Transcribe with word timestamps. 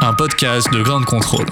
un 0.00 0.14
podcast 0.14 0.72
de 0.72 0.82
grande 0.82 1.04
contrôle. 1.04 1.46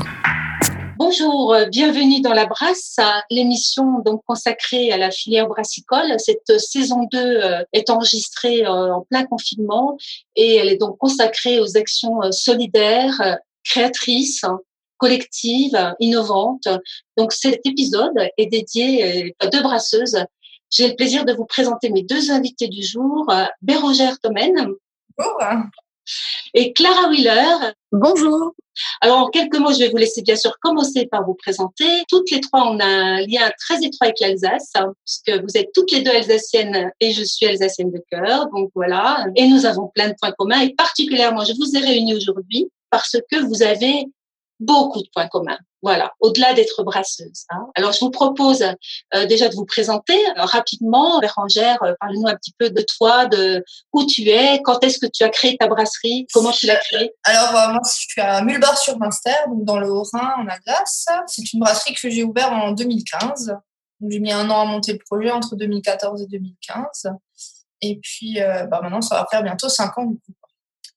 Bonjour, 0.97 1.55
euh, 1.55 1.67
bienvenue 1.67 2.21
dans 2.21 2.33
La 2.33 2.47
Brasse, 2.47 2.97
l'émission 3.31 4.01
donc 4.05 4.23
consacrée 4.27 4.93
à 4.93 4.97
la 4.97 5.11
filière 5.11 5.47
brassicole. 5.47 6.19
Cette 6.19 6.59
saison 6.59 7.09
2 7.11 7.19
euh, 7.19 7.65
est 7.73 7.91
enregistrée 7.91 8.65
euh, 8.65 8.95
en 8.95 9.03
plein 9.03 9.25
confinement 9.25 9.97
et 10.37 10.57
elle 10.57 10.69
est 10.69 10.77
donc 10.77 10.99
consacrée 10.99 11.61
aux 11.61 11.77
actions 11.77 12.21
solidaires, 12.31 13.39
créatrices, 13.65 14.45
collectives, 14.97 15.95
innovantes. 16.01 16.69
Donc 17.17 17.33
cet 17.33 17.61
épisode 17.67 18.19
est 18.37 18.47
dédié 18.47 19.35
à 19.41 19.47
deux 19.47 19.63
brasseuses. 19.63 20.25
J'ai 20.71 20.89
le 20.89 20.97
plaisir 20.97 21.25
de 21.25 21.33
vous 21.33 21.47
présenter 21.47 21.91
mes 21.91 22.03
deux 22.03 22.31
invités 22.31 22.69
du 22.69 22.83
jour, 22.83 23.33
Bérangère 23.63 24.19
Tomène 24.21 24.69
Bonjour. 25.17 25.69
Et 26.55 26.73
Clara 26.73 27.09
Wheeler. 27.09 27.73
Bonjour. 27.93 28.55
Alors, 29.01 29.19
en 29.19 29.29
quelques 29.29 29.57
mots, 29.59 29.73
je 29.73 29.79
vais 29.79 29.89
vous 29.89 29.97
laisser 29.97 30.23
bien 30.23 30.37
sûr 30.37 30.59
commencer 30.61 31.07
par 31.07 31.25
vous 31.25 31.35
présenter. 31.35 32.05
Toutes 32.09 32.31
les 32.31 32.41
trois, 32.41 32.69
on 32.69 32.81
a 32.81 32.85
un 32.85 33.21
lien 33.21 33.51
très 33.59 33.77
étroit 33.77 34.07
avec 34.07 34.21
l'Alsace, 34.21 34.71
hein, 34.75 34.93
puisque 35.05 35.43
vous 35.43 35.57
êtes 35.57 35.71
toutes 35.73 35.93
les 35.93 36.03
deux 36.03 36.11
alsaciennes 36.11 36.91
et 37.01 37.13
je 37.13 37.23
suis 37.23 37.47
alsacienne 37.47 37.93
de 37.93 38.03
cœur. 38.11 38.49
Donc 38.51 38.71
voilà. 38.75 39.27
Et 39.37 39.47
nous 39.47 39.67
avons 39.67 39.89
plein 39.95 40.09
de 40.09 40.15
points 40.21 40.33
communs. 40.33 40.61
Et 40.61 40.75
particulièrement, 40.75 41.45
je 41.45 41.53
vous 41.55 41.77
ai 41.77 41.81
réunis 41.81 42.15
aujourd'hui 42.15 42.71
parce 42.91 43.17
que 43.31 43.45
vous 43.45 43.63
avez 43.63 44.07
beaucoup 44.61 45.03
de 45.03 45.09
points 45.13 45.29
communs. 45.29 45.59
Voilà, 45.85 46.15
au-delà 46.21 46.55
d'être 46.55 46.83
brasseuse. 46.83 47.45
Hein. 47.51 47.67
Alors, 47.75 47.93
je 47.93 48.01
vous 48.01 48.11
propose 48.11 48.63
euh, 48.63 49.27
déjà 49.27 49.51
de 49.51 49.55
vous 49.55 49.67
présenter 49.67 50.19
euh, 50.31 50.45
rapidement. 50.45 51.21
Bérangère, 51.21 51.77
euh, 51.83 51.93
parle-nous 52.01 52.27
un 52.27 52.35
petit 52.37 52.55
peu 52.59 52.71
de 52.71 52.83
toi, 52.97 53.27
de 53.27 53.63
où 53.93 54.07
tu 54.07 54.23
es, 54.31 54.63
quand 54.63 54.83
est-ce 54.83 54.99
que 54.99 55.05
tu 55.05 55.25
as 55.25 55.29
créé 55.29 55.59
ta 55.59 55.67
brasserie, 55.67 56.27
comment 56.33 56.53
tu 56.53 56.65
l'as 56.65 56.77
créée? 56.77 57.13
Alors, 57.25 57.51
euh, 57.55 57.73
moi, 57.73 57.81
je 57.85 58.01
suis 58.01 58.19
à 58.19 58.41
Mulbar-sur-Munster, 58.41 59.35
donc 59.49 59.67
dans 59.67 59.79
le 59.79 59.91
Haut-Rhin, 59.91 60.33
en 60.39 60.47
Alsace. 60.49 61.05
C'est 61.27 61.53
une 61.53 61.61
brasserie 61.61 61.93
que 61.93 62.09
j'ai 62.09 62.25
ouverte 62.25 62.51
en 62.51 62.73
2015. 62.73 63.49
Donc, 64.01 64.11
j'ai 64.11 64.21
mis 64.21 64.33
un 64.33 64.49
an 64.49 64.63
à 64.63 64.65
monter 64.65 64.95
le 64.95 65.01
projet 65.07 65.33
entre 65.33 65.55
2014 65.55 66.23
et 66.23 66.27
2015. 66.29 67.11
Et 67.83 68.01
puis, 68.03 68.39
bah, 68.41 68.81
maintenant, 68.83 69.03
ça 69.03 69.17
va 69.17 69.27
faire 69.31 69.43
bientôt 69.43 69.69
cinq 69.69 69.99
ans, 69.99 70.07
du 70.07 70.15
coup. 70.15 70.33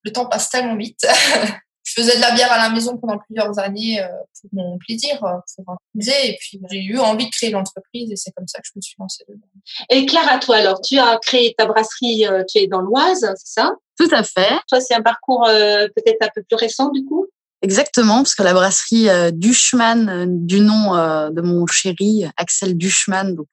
Le 0.04 0.14
temps 0.14 0.28
passe 0.28 0.50
tellement 0.50 0.78
vite. 0.78 1.06
je 1.98 2.04
faisais 2.04 2.18
de 2.18 2.22
la 2.22 2.32
bière 2.32 2.52
à 2.52 2.58
la 2.58 2.70
maison 2.70 2.98
pendant 2.98 3.18
plusieurs 3.18 3.58
années 3.58 4.02
euh, 4.02 4.08
pour 4.40 4.50
mon 4.54 4.78
plaisir, 4.78 5.24
euh, 5.24 5.34
pour 5.56 5.78
amuser. 5.96 6.30
Et 6.30 6.38
puis, 6.40 6.62
j'ai 6.70 6.84
eu 6.84 7.00
envie 7.00 7.26
de 7.26 7.32
créer 7.32 7.50
l'entreprise 7.50 8.12
et 8.12 8.16
c'est 8.16 8.32
comme 8.32 8.48
ça 8.48 8.60
que 8.60 8.68
je 8.68 8.74
me 8.76 8.82
suis 8.82 8.96
lancée 9.00 9.24
dedans. 9.28 9.48
Et 9.90 10.06
Clara, 10.06 10.38
toi, 10.38 10.58
alors, 10.58 10.80
tu 10.82 11.00
as 11.00 11.18
créé 11.20 11.56
ta 11.58 11.66
brasserie, 11.66 12.28
euh, 12.28 12.44
tu 12.48 12.60
es 12.60 12.68
dans 12.68 12.82
l'Oise, 12.82 13.22
c'est 13.38 13.62
ça? 13.62 13.74
Tout 13.98 14.10
à 14.12 14.22
fait, 14.22 14.60
Toi, 14.70 14.80
c'est 14.80 14.94
un 14.94 15.02
parcours 15.02 15.48
euh, 15.48 15.88
peut-être 15.96 16.22
un 16.22 16.30
peu 16.36 16.44
plus 16.44 16.56
récent, 16.56 16.90
du 16.90 17.04
coup? 17.04 17.26
Exactement, 17.64 18.18
parce 18.18 18.36
que 18.36 18.44
la 18.44 18.54
brasserie 18.54 19.10
euh, 19.10 19.32
Duchman, 19.32 20.08
euh, 20.08 20.26
du 20.28 20.60
nom 20.60 20.96
euh, 20.96 21.32
de 21.32 21.42
mon 21.42 21.66
chéri 21.66 22.26
Axel 22.38 22.78
Duchman, 22.78 23.34
donc 23.34 23.48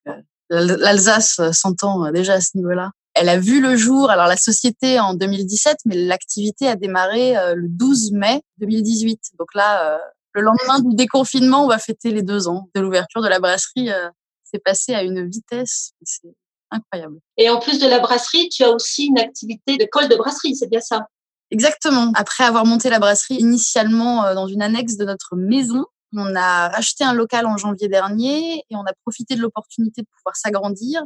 l'Al- 0.51 0.77
l'Alsace 0.79 1.41
s'entend 1.53 2.13
déjà 2.13 2.35
à 2.35 2.41
ce 2.43 2.51
niveau-là. 2.59 2.91
Elle 3.15 3.29
a 3.29 3.39
vu 3.39 3.61
le 3.61 3.77
jour, 3.77 4.11
alors 4.11 4.27
la 4.27 4.37
société 4.37 4.99
en 4.99 5.15
2017, 5.15 5.79
mais 5.87 5.95
l'activité 5.97 6.67
a 6.69 6.77
démarré 6.77 7.37
euh, 7.37 7.55
le 7.55 7.69
12 7.69 8.13
mai 8.13 8.43
2018. 8.59 9.21
Donc 9.39 9.55
là, 9.55 9.95
euh, 9.95 9.99
le 10.33 10.43
lendemain 10.43 10.81
du 10.81 10.97
déconfinement, 10.97 11.65
on 11.65 11.69
va 11.69 11.79
fêter 11.79 12.11
les 12.11 12.23
deux 12.23 12.49
ans 12.49 12.69
de 12.75 12.81
l'ouverture 12.81 13.23
de 13.23 13.29
la 13.29 13.39
brasserie. 13.39 13.91
euh, 13.91 14.11
C'est 14.43 14.59
passé 14.59 14.95
à 14.95 15.03
une 15.03 15.29
vitesse, 15.29 15.93
c'est 16.03 16.35
incroyable. 16.71 17.19
Et 17.37 17.49
en 17.51 17.61
plus 17.61 17.79
de 17.79 17.87
la 17.87 18.01
brasserie, 18.01 18.49
tu 18.49 18.65
as 18.65 18.71
aussi 18.71 19.07
une 19.07 19.19
activité 19.19 19.77
de 19.77 19.87
colle 19.91 20.09
de 20.09 20.17
brasserie, 20.17 20.57
c'est 20.57 20.69
bien 20.69 20.81
ça? 20.81 21.07
Exactement. 21.51 22.11
Après 22.17 22.43
avoir 22.43 22.67
monté 22.67 22.91
la 22.91 22.99
brasserie 22.99 23.37
initialement 23.37 24.35
dans 24.35 24.49
une 24.49 24.63
annexe 24.63 24.97
de 24.97 25.05
notre 25.05 25.37
maison, 25.37 25.85
on 26.17 26.35
a 26.35 26.69
racheté 26.69 27.05
un 27.05 27.13
local 27.13 27.47
en 27.47 27.57
janvier 27.57 27.89
dernier 27.89 28.59
et 28.59 28.77
on 28.77 28.85
a 28.85 28.93
profité 29.03 29.35
de 29.35 29.41
l'opportunité 29.41 30.03
de 30.03 30.07
pouvoir 30.17 30.37
s'agrandir 30.37 31.03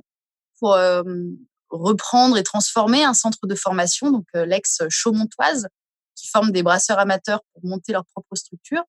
pour 0.58 0.74
euh, 0.74 1.02
reprendre 1.70 2.36
et 2.36 2.42
transformer 2.42 3.04
un 3.04 3.14
centre 3.14 3.46
de 3.46 3.54
formation, 3.54 4.10
donc 4.10 4.24
euh, 4.36 4.46
l'ex 4.46 4.82
Chaumontoise, 4.88 5.68
qui 6.14 6.28
forme 6.28 6.50
des 6.50 6.62
brasseurs 6.62 6.98
amateurs 6.98 7.40
pour 7.52 7.64
monter 7.68 7.92
leur 7.92 8.04
propre 8.06 8.34
structure 8.34 8.82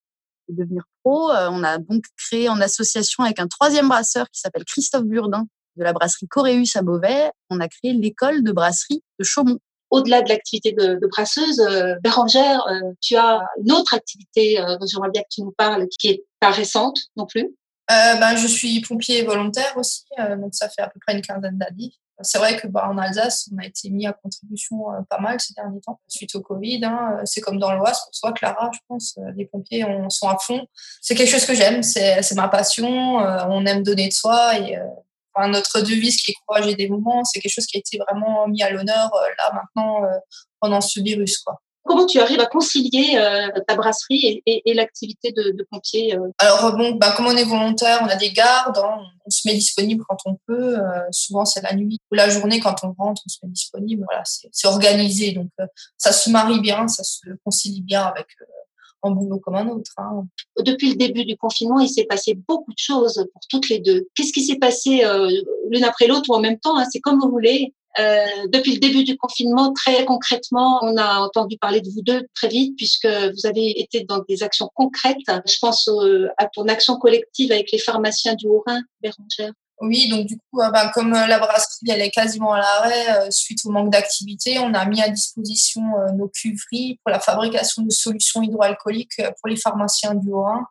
et 0.50 0.54
devenir 0.54 0.84
pro. 1.04 1.32
Euh, 1.32 1.50
on 1.52 1.64
a 1.64 1.78
donc 1.78 2.04
créé 2.18 2.50
en 2.50 2.60
association 2.62 3.24
avec 3.24 3.40
un 3.40 3.48
troisième 3.48 3.88
brasseur 3.88 4.30
qui 4.30 4.40
s'appelle 4.40 4.66
Christophe 4.66 5.06
Burdin 5.06 5.46
de 5.76 5.84
la 5.84 5.94
brasserie 5.94 6.28
Coréus 6.28 6.76
à 6.76 6.82
Beauvais, 6.82 7.32
on 7.50 7.60
a 7.60 7.68
créé 7.68 7.94
l'école 7.94 8.44
de 8.44 8.52
brasserie 8.52 9.02
de 9.18 9.24
Chaumont. 9.24 9.60
Au-delà 9.92 10.22
de 10.22 10.30
l'activité 10.30 10.72
de, 10.72 11.00
de 11.02 11.08
brasseuse, 11.08 11.60
euh, 11.62 11.96
Bérangère, 12.04 12.64
euh, 12.68 12.92
tu 13.02 13.16
as 13.16 13.42
une 13.64 13.72
autre 13.72 13.94
activité 13.96 14.60
euh, 14.60 14.78
dont 14.78 14.86
j'aimerais 14.86 15.10
bien 15.10 15.24
que 15.24 15.30
tu 15.32 15.42
nous 15.42 15.52
parles, 15.52 15.88
qui 15.98 16.10
est 16.10 16.26
pas 16.40 16.52
récente 16.52 17.00
non 17.16 17.26
plus. 17.26 17.56
Euh, 17.92 18.16
ben, 18.20 18.36
je 18.36 18.46
suis 18.46 18.82
pompier 18.82 19.24
volontaire 19.24 19.74
aussi, 19.78 20.04
euh, 20.20 20.36
donc 20.36 20.54
ça 20.54 20.70
fait 20.70 20.84
à 20.84 20.90
peu 20.90 21.00
près 21.00 21.16
une 21.16 21.24
quinzaine 21.24 21.58
d'années. 21.58 21.92
C'est 22.22 22.38
vrai 22.38 22.58
que 22.58 22.68
bah, 22.68 22.88
en 22.90 22.98
Alsace, 22.98 23.50
on 23.54 23.58
a 23.62 23.66
été 23.66 23.90
mis 23.90 24.06
à 24.08 24.14
contribution 24.14 24.92
euh, 24.94 25.00
pas 25.10 25.20
mal 25.20 25.40
ces 25.40 25.54
derniers 25.54 25.80
temps 25.82 26.00
suite 26.08 26.36
au 26.36 26.42
Covid. 26.42 26.82
Hein, 26.84 27.22
c'est 27.26 27.42
comme 27.42 27.60
dans 27.60 27.74
l'Oise, 27.74 28.00
pour 28.00 28.12
toi, 28.20 28.34
Clara, 28.34 28.70
je 28.74 28.80
pense. 28.88 29.18
euh, 29.18 29.32
Les 29.36 29.46
pompiers 29.46 29.86
on, 29.86 30.10
sont 30.10 30.28
à 30.28 30.38
fond. 30.38 30.66
C'est 31.02 31.16
quelque 31.16 31.30
chose 31.32 31.46
que 31.46 31.54
j'aime, 31.54 31.84
c'est 31.84 32.36
ma 32.36 32.48
passion. 32.50 33.22
euh, 33.22 33.46
on 33.50 33.66
aime 33.66 33.84
donner 33.84 34.08
de 34.08 34.14
soi 34.14 34.58
et 34.60 34.78
euh, 34.78 34.84
enfin, 35.34 35.48
notre 35.50 35.82
devise 35.82 36.18
qui 36.18 36.32
est 36.32 36.36
courage 36.46 36.68
et 36.68 36.76
dévouement, 36.76 37.24
c'est 37.24 37.40
quelque 37.40 37.54
chose 37.54 37.66
qui 37.66 37.78
a 37.78 37.80
été 37.80 37.98
vraiment 37.98 38.48
mis 38.48 38.64
à 38.64 38.70
l'honneur 38.72 39.10
euh, 39.16 39.28
là 39.38 39.54
maintenant 39.54 40.04
euh, 40.04 40.18
pendant 40.60 40.82
ce 40.82 41.00
virus, 41.00 41.38
quoi. 41.40 41.62
Comment 41.86 42.06
tu 42.06 42.20
arrives 42.20 42.40
à 42.40 42.46
concilier 42.46 43.18
euh, 43.18 43.48
ta 43.68 43.76
brasserie 43.76 44.20
et, 44.26 44.44
et- 44.46 44.62
et 44.70 44.74
l'activité 44.74 45.32
de, 45.32 45.52
de 45.58 45.66
pompier 45.72 46.16
euh? 46.16 46.28
Alors 46.38 46.76
bon, 46.78 46.92
bah, 46.92 47.14
comme 47.16 47.28
on 47.28 47.36
est 47.36 47.44
volontaire, 47.46 48.00
on 48.04 48.08
a 48.08 48.16
des 48.16 48.32
gardes, 48.32 48.78
hein, 48.78 48.98
on 49.26 49.30
se 49.30 49.48
met 49.48 49.54
disponible 49.56 50.04
quand 50.08 50.18
on 50.26 50.36
peut. 50.46 50.78
euh, 50.78 50.84
souvent 51.12 51.46
c'est 51.46 51.62
la 51.62 51.74
nuit 51.74 52.00
ou 52.12 52.16
la 52.16 52.30
journée 52.30 52.60
quand 52.60 52.76
on 52.84 52.94
rentre, 52.98 53.22
on 53.26 53.30
se 53.30 53.38
met 53.44 53.50
disponible. 53.52 54.04
Voilà, 54.08 54.24
c'est 54.26 54.68
organisé, 54.68 55.32
donc 55.32 55.50
euh, 55.60 55.66
ça 55.98 56.12
se 56.12 56.30
marie 56.30 56.60
bien, 56.60 56.88
ça 56.88 57.04
se 57.04 57.22
concilie 57.44 57.82
bien 57.82 58.04
avec 58.04 58.28
euh, 58.42 58.46
un 59.04 59.12
boulot 59.12 59.40
comme 59.40 59.56
un 59.56 59.68
autre. 59.70 59.92
Hein. 59.98 60.26
Depuis 60.60 60.90
le 60.92 60.96
début 60.96 61.24
du 61.26 61.38
confinement, 61.38 61.80
il 61.80 61.90
s'est 61.90 62.04
passé 62.06 62.34
beaucoup 62.48 62.72
de 62.72 62.78
choses 62.78 63.26
pour 63.34 63.42
toutes 63.50 63.70
les 63.70 63.80
deux. 63.80 64.08
Qu'est-ce 64.16 64.34
qui 64.34 64.44
s'est 64.44 64.58
passé 64.60 65.04
euh, 65.06 65.30
l'une 65.72 65.86
après 65.86 66.06
l'autre 66.08 66.30
ou 66.30 66.36
en 66.36 66.40
même 66.42 66.60
temps 66.60 66.78
hein, 66.78 66.86
C'est 66.92 67.00
comme 67.00 67.20
vous 67.20 67.30
voulez. 67.32 67.74
Euh, 67.98 68.26
depuis 68.50 68.74
le 68.74 68.80
début 68.80 69.04
du 69.04 69.18
confinement, 69.18 69.74
très 69.74 70.06
concrètement, 70.06 70.80
on 70.84 70.96
a 70.98 71.20
entendu 71.20 71.58
parler 71.58 71.82
de 71.82 71.90
vous 71.90 72.02
deux 72.02 72.28
très 72.36 72.48
vite 72.48 72.76
puisque 72.78 73.08
vous 73.08 73.46
avez 73.46 73.80
été 73.80 74.04
dans 74.04 74.24
des 74.28 74.44
actions 74.44 74.70
concrètes. 74.76 75.18
Je 75.28 75.58
pense 75.60 75.90
à 76.38 76.46
ton 76.48 76.68
action 76.68 76.98
collective 76.98 77.52
avec 77.52 77.72
les 77.72 77.80
pharmaciens 77.80 78.36
du 78.36 78.48
Haut-Rhin, 78.48 78.82
Bérangère. 79.02 79.54
Oui, 79.82 80.10
donc 80.10 80.26
du 80.26 80.38
coup, 80.38 80.62
euh, 80.62 80.70
bah, 80.72 80.92
comme 80.94 81.14
euh, 81.14 81.26
la 81.26 81.40
brasserie 81.40 81.90
elle 81.90 82.02
est 82.02 82.12
quasiment 82.12 82.52
à 82.52 82.60
l'arrêt 82.60 83.28
euh, 83.28 83.32
suite 83.32 83.60
au 83.66 83.70
manque 83.70 83.92
d'activité, 83.92 84.60
on 84.60 84.74
a 84.74 84.86
mis 84.86 85.02
à 85.02 85.08
disposition 85.10 85.82
nos 86.16 86.28
cuveries 86.28 87.00
pour 87.04 87.12
la 87.12 87.20
fabrication 87.20 87.84
de 87.84 87.92
solutions 87.92 88.42
hydroalcooliques 88.42 89.22
pour 89.40 89.48
les 89.48 89.56
pharmaciens 89.56 90.16
du 90.16 90.32
Haut-Rhin. 90.32 90.66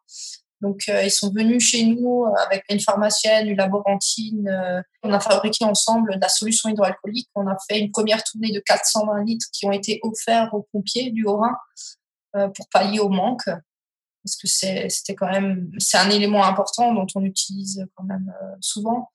Donc 0.60 0.82
euh, 0.88 1.02
ils 1.02 1.10
sont 1.10 1.32
venus 1.32 1.62
chez 1.62 1.84
nous 1.84 2.24
euh, 2.24 2.34
avec 2.46 2.64
une 2.68 2.80
pharmacienne, 2.80 3.48
une 3.48 3.56
laborantine. 3.56 4.48
euh, 4.48 4.82
on 5.02 5.12
a 5.12 5.20
fabriqué 5.20 5.64
ensemble 5.64 6.14
de 6.14 6.20
la 6.20 6.28
solution 6.28 6.68
hydroalcoolique. 6.68 7.28
On 7.34 7.46
a 7.46 7.56
fait 7.68 7.78
une 7.78 7.92
première 7.92 8.24
tournée 8.24 8.50
de 8.50 8.60
420 8.60 9.24
litres 9.24 9.46
qui 9.52 9.66
ont 9.66 9.72
été 9.72 10.00
offerts 10.02 10.52
aux 10.52 10.66
pompiers 10.72 11.10
du 11.10 11.24
Haut-Rhin 11.24 11.56
euh, 12.36 12.48
pour 12.48 12.68
pallier 12.68 12.98
au 12.98 13.08
manque 13.08 13.48
parce 14.24 14.36
que 14.36 14.46
c'était 14.88 15.14
quand 15.14 15.30
même 15.30 15.70
c'est 15.78 15.98
un 15.98 16.10
élément 16.10 16.44
important 16.44 16.92
dont 16.92 17.06
on 17.14 17.24
utilise 17.24 17.86
quand 17.94 18.04
même 18.04 18.34
euh, 18.42 18.54
souvent. 18.60 19.10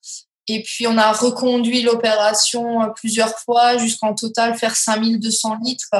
Et 0.48 0.62
puis 0.62 0.86
on 0.86 0.98
a 0.98 1.12
reconduit 1.12 1.82
l'opération 1.82 2.82
euh, 2.82 2.88
plusieurs 2.88 3.38
fois 3.38 3.78
jusqu'en 3.78 4.14
total 4.14 4.56
faire 4.56 4.76
5200 4.76 5.58
litres. 5.62 5.90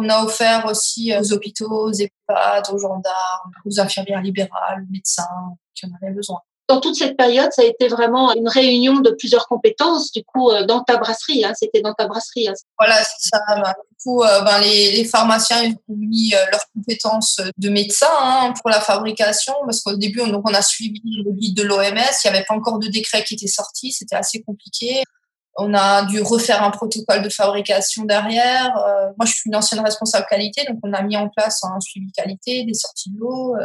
On 0.00 0.08
a 0.08 0.24
offert 0.24 0.64
aussi 0.66 1.12
euh, 1.12 1.20
aux 1.20 1.32
hôpitaux, 1.34 1.70
aux 1.70 1.92
EHPAD, 1.92 2.68
aux 2.72 2.78
gendarmes, 2.78 3.52
aux 3.66 3.80
infirmières 3.80 4.22
libérales, 4.22 4.84
aux 4.88 4.92
médecins 4.92 5.28
qui 5.74 5.86
en 5.86 5.90
avaient 6.00 6.14
besoin. 6.14 6.38
dans 6.68 6.80
toute 6.80 6.94
cette 6.94 7.16
période, 7.16 7.50
ça 7.52 7.62
a 7.62 7.64
été 7.66 7.88
vraiment 7.88 8.32
une 8.32 8.48
réunion 8.48 9.00
de 9.00 9.10
plusieurs 9.10 9.46
compétences, 9.46 10.10
du 10.12 10.22
coup, 10.24 10.50
euh, 10.50 10.64
dans 10.64 10.82
ta 10.82 10.96
brasserie. 10.96 11.44
Hein, 11.44 11.52
C'était 11.54 11.82
dans 11.82 11.92
ta 11.92 12.06
brasserie. 12.06 12.48
Hein. 12.48 12.54
Voilà, 12.78 12.96
c'est 13.02 13.28
ça. 13.28 13.40
Bah, 13.48 13.74
du 13.90 13.96
coup, 14.02 14.22
euh, 14.22 14.40
ben, 14.40 14.58
les, 14.60 14.92
les, 14.92 15.04
pharmaciens 15.04 15.70
ont 15.88 15.96
mis 15.96 16.30
leurs 16.50 16.64
compétences 16.74 17.40
de 17.58 17.68
médecin 17.68 18.06
hein, 18.22 18.54
pour 18.58 18.70
la 18.70 18.80
fabrication, 18.80 19.52
parce 19.66 19.80
qu'au 19.82 19.96
début, 19.96 20.22
on, 20.22 20.28
donc, 20.28 20.48
on 20.48 20.54
a 20.54 20.62
suivi 20.62 21.02
le 21.04 21.32
guide 21.32 21.56
de 21.56 21.64
l'OMS. 21.64 21.82
Il 21.82 22.30
n'y 22.30 22.36
avait 22.36 22.44
pas 22.48 22.54
encore 22.54 22.78
de 22.78 22.88
décret 22.88 23.22
qui 23.24 23.34
était 23.34 23.48
sorti. 23.48 23.92
C'était 23.92 24.16
assez 24.16 24.40
compliqué. 24.42 25.02
On 25.56 25.74
a 25.74 26.04
dû 26.04 26.20
refaire 26.22 26.62
un 26.62 26.70
protocole 26.70 27.22
de 27.22 27.28
fabrication 27.28 28.04
derrière. 28.04 28.72
moi, 29.18 29.26
je 29.26 29.32
suis 29.32 29.48
une 29.50 29.56
ancienne 29.56 29.80
responsable 29.80 30.26
qualité, 30.30 30.64
donc 30.68 30.78
on 30.82 30.92
a 30.92 31.02
mis 31.02 31.16
en 31.16 31.28
place 31.28 31.62
un 31.64 31.80
suivi 31.80 32.10
qualité, 32.12 32.64
des 32.64 32.74
sorties 32.74 33.10
de 33.12 33.18
l'eau. 33.18 33.56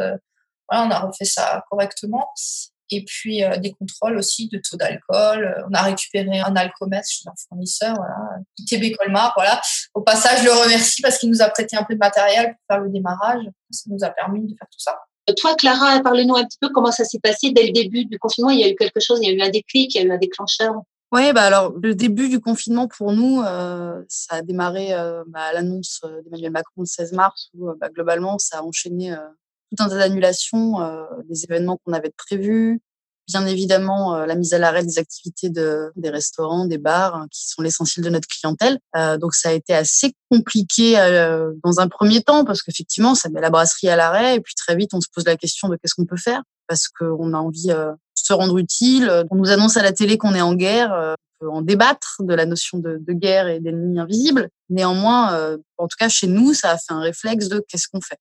voilà, 0.68 0.86
on 0.86 0.90
a 0.90 0.98
refait 0.98 1.24
ça 1.24 1.62
correctement 1.70 2.28
et 2.90 3.04
puis 3.04 3.42
euh, 3.42 3.56
des 3.56 3.72
contrôles 3.72 4.16
aussi 4.16 4.48
de 4.48 4.58
taux 4.58 4.76
d'alcool. 4.76 5.64
On 5.68 5.74
a 5.74 5.82
récupéré 5.82 6.40
un 6.40 6.54
alcomètre 6.56 7.08
chez 7.08 7.28
un 7.28 7.32
fournisseur, 7.48 7.94
voilà, 7.96 8.16
ITB 8.58 8.96
Colmar, 8.96 9.32
voilà. 9.36 9.60
Au 9.94 10.02
passage, 10.02 10.40
je 10.40 10.44
le 10.44 10.52
remercie 10.52 11.02
parce 11.02 11.18
qu'il 11.18 11.30
nous 11.30 11.42
a 11.42 11.48
prêté 11.48 11.76
un 11.76 11.84
peu 11.84 11.94
de 11.94 11.98
matériel 11.98 12.46
pour 12.46 12.76
faire 12.76 12.84
le 12.84 12.90
démarrage. 12.90 13.42
Ça 13.70 13.90
nous 13.90 14.04
a 14.04 14.10
permis 14.10 14.42
de 14.42 14.54
faire 14.56 14.68
tout 14.70 14.78
ça. 14.78 14.98
Toi, 15.36 15.56
Clara, 15.56 16.00
parle-nous 16.02 16.36
un 16.36 16.44
petit 16.44 16.58
peu 16.60 16.68
comment 16.68 16.92
ça 16.92 17.04
s'est 17.04 17.18
passé 17.18 17.50
dès 17.50 17.66
le 17.66 17.72
début 17.72 18.04
du 18.04 18.18
confinement. 18.18 18.50
Il 18.50 18.60
y 18.60 18.64
a 18.64 18.68
eu 18.68 18.76
quelque 18.76 19.00
chose, 19.00 19.18
il 19.20 19.28
y 19.28 19.32
a 19.32 19.34
eu 19.34 19.46
un 19.46 19.50
déclic, 19.50 19.94
il 19.94 20.00
y 20.00 20.04
a 20.04 20.06
eu 20.06 20.12
un 20.12 20.18
déclencheur. 20.18 20.74
Oui, 21.16 21.32
bah 21.32 21.44
alors 21.44 21.72
le 21.82 21.94
début 21.94 22.28
du 22.28 22.40
confinement 22.40 22.88
pour 22.88 23.12
nous, 23.12 23.40
euh, 23.40 24.02
ça 24.06 24.36
a 24.36 24.42
démarré 24.42 24.92
euh, 24.92 25.24
bah, 25.28 25.40
à 25.44 25.52
l'annonce 25.54 26.02
d'Emmanuel 26.24 26.52
Macron 26.52 26.82
le 26.82 26.86
16 26.86 27.12
mars 27.12 27.48
où 27.54 27.72
bah, 27.80 27.88
globalement 27.88 28.38
ça 28.38 28.58
a 28.58 28.62
enchaîné 28.62 29.16
tout 29.70 29.82
un 29.82 29.88
tas 29.88 29.96
d'annulations 29.96 30.80
euh, 30.80 31.04
des 31.28 31.44
événements 31.44 31.78
qu'on 31.84 31.92
avait 31.92 32.12
prévus. 32.16 32.80
Bien 33.28 33.44
évidemment, 33.44 34.14
euh, 34.14 34.26
la 34.26 34.36
mise 34.36 34.54
à 34.54 34.58
l'arrêt 34.58 34.84
des 34.84 34.98
activités 34.98 35.50
de, 35.50 35.90
des 35.96 36.10
restaurants, 36.10 36.66
des 36.66 36.78
bars, 36.78 37.16
hein, 37.16 37.26
qui 37.32 37.48
sont 37.48 37.60
l'essentiel 37.60 38.04
de 38.04 38.10
notre 38.10 38.28
clientèle. 38.28 38.78
Euh, 38.94 39.18
donc, 39.18 39.34
ça 39.34 39.48
a 39.48 39.52
été 39.52 39.74
assez 39.74 40.14
compliqué 40.30 40.94
dans 41.64 41.80
un 41.80 41.88
premier 41.88 42.22
temps 42.22 42.44
parce 42.44 42.62
qu'effectivement, 42.62 43.14
ça 43.14 43.28
met 43.28 43.40
la 43.40 43.50
brasserie 43.50 43.88
à 43.88 43.96
l'arrêt 43.96 44.36
et 44.36 44.40
puis 44.40 44.54
très 44.54 44.76
vite, 44.76 44.94
on 44.94 45.00
se 45.00 45.08
pose 45.12 45.24
la 45.24 45.36
question 45.36 45.68
de 45.68 45.76
qu'est-ce 45.76 45.94
qu'on 45.94 46.06
peut 46.06 46.16
faire 46.16 46.42
parce 46.66 46.88
qu'on 46.88 47.32
a 47.32 47.38
envie 47.38 47.68
de 47.68 47.92
se 48.14 48.32
rendre 48.32 48.58
utile. 48.58 49.24
On 49.30 49.36
nous 49.36 49.50
annonce 49.50 49.76
à 49.76 49.82
la 49.82 49.92
télé 49.92 50.18
qu'on 50.18 50.34
est 50.34 50.40
en 50.40 50.54
guerre. 50.54 50.92
on 51.40 51.44
peut 51.44 51.50
en 51.50 51.62
débattre 51.62 52.16
de 52.20 52.34
la 52.34 52.46
notion 52.46 52.78
de, 52.78 52.98
de 53.00 53.12
guerre 53.12 53.48
et 53.48 53.60
d'ennemi 53.60 53.98
invisible. 53.98 54.48
Néanmoins, 54.70 55.56
en 55.78 55.86
tout 55.86 55.96
cas 55.98 56.08
chez 56.08 56.26
nous, 56.26 56.54
ça 56.54 56.72
a 56.72 56.78
fait 56.78 56.92
un 56.92 57.00
réflexe 57.00 57.48
de 57.48 57.64
qu'est-ce 57.68 57.88
qu'on 57.88 58.00
fait. 58.00 58.18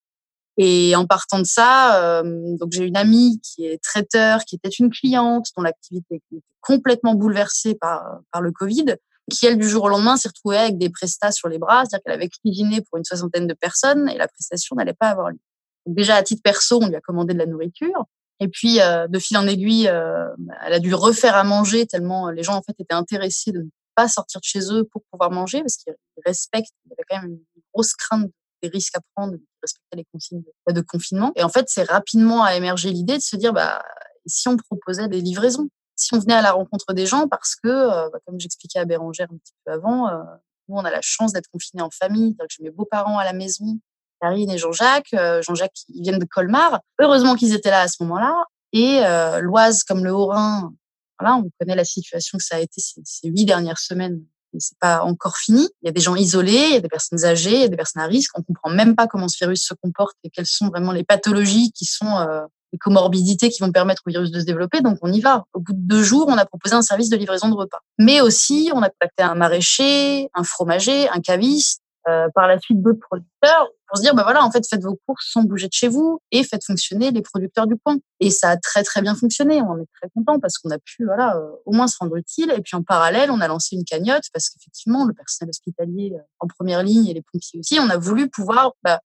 Et 0.58 0.96
en 0.96 1.06
partant 1.06 1.40
de 1.40 1.46
ça, 1.46 2.02
euh, 2.02 2.58
donc 2.58 2.72
j'ai 2.72 2.86
une 2.86 2.96
amie 2.96 3.42
qui 3.42 3.66
est 3.66 3.82
traiteur, 3.84 4.46
qui 4.46 4.56
était 4.56 4.70
une 4.70 4.90
cliente 4.90 5.48
dont 5.56 5.64
l'activité 5.64 6.16
était 6.16 6.42
complètement 6.62 7.14
bouleversée 7.14 7.76
par, 7.76 8.20
par 8.32 8.42
le 8.42 8.52
Covid, 8.52 8.96
qui 9.30 9.48
elle 9.48 9.58
du 9.58 9.68
jour 9.68 9.84
au 9.84 9.90
lendemain 9.90 10.16
s'est 10.16 10.30
retrouvée 10.30 10.58
avec 10.58 10.78
des 10.78 10.90
prestats 10.90 11.32
sur 11.32 11.50
les 11.50 11.58
bras, 11.58 11.84
c'est-à-dire 11.84 12.04
qu'elle 12.04 12.14
avait 12.14 12.30
cuisiné 12.30 12.82
pour 12.82 12.98
une 12.98 13.04
soixantaine 13.04 13.48
de 13.48 13.54
personnes 13.54 14.08
et 14.08 14.18
la 14.18 14.28
prestation 14.28 14.76
n'allait 14.78 14.94
pas 14.94 15.10
avoir 15.10 15.32
lieu. 15.32 15.40
Déjà 15.86 16.16
à 16.16 16.24
titre 16.24 16.42
perso, 16.42 16.80
on 16.82 16.88
lui 16.88 16.96
a 16.96 17.02
commandé 17.02 17.34
de 17.34 17.40
la 17.40 17.46
nourriture. 17.46 18.06
Et 18.40 18.48
puis, 18.48 18.82
euh, 18.82 19.08
de 19.08 19.20
fil 19.20 19.38
en 19.38 19.48
aiguille, 19.48 19.88
euh, 19.88 20.28
elle 20.66 20.74
a 20.74 20.80
dû 20.80 20.94
refaire 20.94 21.36
à 21.36 21.44
manger 21.44 21.86
tellement 21.86 22.30
les 22.30 22.44
gens 22.44 22.56
en 22.56 22.62
fait 22.62 22.76
étaient 22.80 22.94
intéressés 22.94 23.52
de 23.52 23.60
ne 23.60 23.70
pas 23.96 24.08
sortir 24.08 24.42
de 24.42 24.46
chez 24.46 24.72
eux 24.72 24.84
pour 24.92 25.04
pouvoir 25.12 25.32
manger 25.32 25.62
parce 25.62 25.78
qu'ils 25.78 25.94
respectent. 26.26 26.74
Il 26.86 26.90
y 26.90 26.94
avait 26.94 27.04
quand 27.10 27.22
même 27.22 27.32
une 27.32 27.62
grosse 27.74 27.94
crainte 27.94 28.30
des 28.62 28.70
risques 28.70 28.98
à 28.98 29.02
prendre, 29.16 29.34
de 29.34 29.42
respecter 29.62 29.98
les 29.98 30.06
consignes 30.12 30.44
de, 30.68 30.82
confinement. 30.82 31.32
Et 31.36 31.44
en 31.44 31.50
fait, 31.50 31.66
c'est 31.70 31.84
rapidement 31.84 32.44
à 32.44 32.56
émerger 32.56 32.92
l'idée 32.92 33.18
de 33.18 33.24
se 33.24 33.36
dire, 33.36 33.54
bah, 33.54 33.84
si 34.26 34.48
on 34.48 34.58
proposait 34.58 35.08
des 35.08 35.22
livraisons, 35.22 35.70
si 35.96 36.14
on 36.14 36.20
venait 36.20 36.34
à 36.34 36.42
la 36.42 36.52
rencontre 36.52 36.94
des 36.94 37.06
gens, 37.06 37.28
parce 37.28 37.56
que, 37.56 37.68
euh, 37.68 38.10
bah, 38.10 38.20
comme 38.26 38.40
j'expliquais 38.40 38.80
à 38.80 38.86
Bérangère 38.86 39.28
un 39.32 39.38
petit 39.38 39.54
peu 39.66 39.72
avant, 39.72 40.10
euh, 40.10 40.24
nous, 40.68 40.76
on 40.76 40.86
a 40.86 40.92
la 40.92 41.02
chance 41.02 41.32
d'être 41.32 41.48
confinés 41.50 41.84
en 41.84 41.90
famille. 41.92 42.36
J'ai 42.50 42.64
mes 42.64 42.72
beaux-parents 42.72 43.18
à 43.18 43.24
la 43.24 43.34
maison, 43.34 43.80
Karine 44.26 44.50
et 44.50 44.58
Jean-Jacques. 44.58 45.14
Euh, 45.14 45.42
Jean-Jacques, 45.42 45.78
ils 45.90 46.02
viennent 46.02 46.20
de 46.20 46.26
Colmar. 46.26 46.80
Heureusement 47.00 47.36
qu'ils 47.36 47.54
étaient 47.54 47.72
là 47.72 47.82
à 47.82 47.88
ce 47.88 48.02
moment-là. 48.04 48.46
Et 48.74 49.00
l'Oise 49.42 49.84
comme 49.84 50.04
le 50.04 50.14
Haut-Rhin, 50.14 50.74
voilà, 51.18 51.38
on 51.38 51.50
connaît 51.58 51.76
la 51.76 51.86
situation 51.86 52.38
que 52.38 52.44
ça 52.44 52.58
a 52.58 52.60
été 52.60 52.82
ces, 52.82 53.30
huit 53.30 53.46
dernières 53.46 53.80
semaines 53.80 54.22
c'est 54.60 54.78
pas 54.80 55.02
encore 55.04 55.38
fini. 55.38 55.68
Il 55.82 55.86
y 55.86 55.90
a 55.90 55.92
des 55.92 56.02
gens 56.02 56.16
isolés, 56.16 56.68
il 56.70 56.74
y 56.74 56.78
a 56.78 56.80
des 56.80 56.88
personnes 56.88 57.26
âgées, 57.26 57.56
il 57.56 57.62
y 57.62 57.66
a 57.66 57.68
des 57.68 57.76
personnes 57.76 58.02
à 58.02 58.08
risque. 58.08 58.32
On 58.38 58.42
comprend 58.42 58.70
même 58.70 58.96
pas 58.96 59.08
comment 59.08 59.28
ce 59.28 59.38
virus 59.38 59.66
se 59.66 59.74
comporte 59.74 60.16
et 60.24 60.30
quelles 60.30 60.46
sont 60.46 60.68
vraiment 60.68 60.92
les 60.92 61.04
pathologies 61.04 61.72
qui 61.72 61.86
sont 61.86 62.18
euh, 62.18 62.42
les 62.72 62.80
comorbidités 62.80 63.50
qui 63.50 63.62
vont 63.62 63.72
permettre 63.72 64.02
au 64.06 64.10
virus 64.10 64.32
de 64.32 64.40
se 64.40 64.46
développer. 64.46 64.82
Donc 64.82 64.98
on 65.02 65.12
y 65.12 65.22
va. 65.22 65.46
Au 65.54 65.60
bout 65.60 65.74
de 65.74 65.80
deux 65.80 66.04
jours, 66.04 66.28
on 66.28 66.38
a 66.38 66.46
proposé 66.46 66.76
un 66.76 66.82
service 66.82 67.10
de 67.10 67.18
livraison 67.18 67.50
de 67.50 67.56
repas. 67.56 67.80
Mais 67.98 68.22
aussi, 68.22 68.72
on 68.74 68.82
a 68.82 68.90
contacté 68.90 69.24
un 69.24 69.36
maraîcher, 69.36 70.30
un 70.34 70.44
fromager, 70.44 71.10
un 71.10 71.22
caviste, 71.22 71.82
euh, 72.08 72.28
par 72.36 72.48
la 72.48 72.60
suite 72.60 72.82
d'autres 72.82 73.00
producteurs 73.00 73.68
pour 73.88 73.98
se 73.98 74.04
dire, 74.04 74.16
bah 74.16 74.24
voilà, 74.24 74.44
en 74.44 74.52
fait, 74.52 74.64
faites 74.68 74.84
vos 74.84 75.00
courses 75.08 75.28
sans 75.32 75.44
bouger 75.44 75.68
de 75.68 75.74
chez 75.74 75.88
vous 75.88 76.20
et 76.32 76.44
faites 76.44 76.64
fonctionner 76.64 77.12
les 77.12 77.22
producteurs 77.22 77.68
du 77.68 77.76
coin. 77.78 77.98
Et 78.20 78.30
ça 78.30 78.50
a 78.50 78.58
très, 78.58 78.84
très 78.84 79.02
bien 79.02 79.16
fonctionné. 79.16 79.62
On 79.62 79.72
en 79.72 79.78
est 79.80 79.88
très 80.00 80.10
content 80.10 80.40
parce 80.40 80.58
qu'on 80.58 80.72
a 80.72 80.78
pu, 80.78 81.06
voilà, 81.06 81.36
euh, 81.36 81.50
au 81.66 81.74
moins 81.74 81.88
se 81.88 81.98
rendre 82.00 82.16
utile. 82.16 82.54
Et 82.56 82.62
puis, 82.62 82.76
en 82.76 82.84
parallèle, 82.84 83.32
on 83.32 83.42
a 83.42 83.48
lancé 83.48 83.76
une 83.76 83.84
cagnotte 83.84 84.26
parce 84.34 84.50
qu'effectivement, 84.50 85.06
le 85.06 85.14
personnel 85.14 85.50
hospitalier 85.50 86.14
euh, 86.16 86.22
en 86.40 86.48
première 86.48 86.84
ligne 86.84 87.08
et 87.08 87.14
les 87.14 87.22
pompiers 87.22 87.60
aussi, 87.60 87.80
on 87.80 87.90
a 87.90 87.98
voulu 87.98 88.30
pouvoir, 88.30 88.74
bah, 88.84 89.00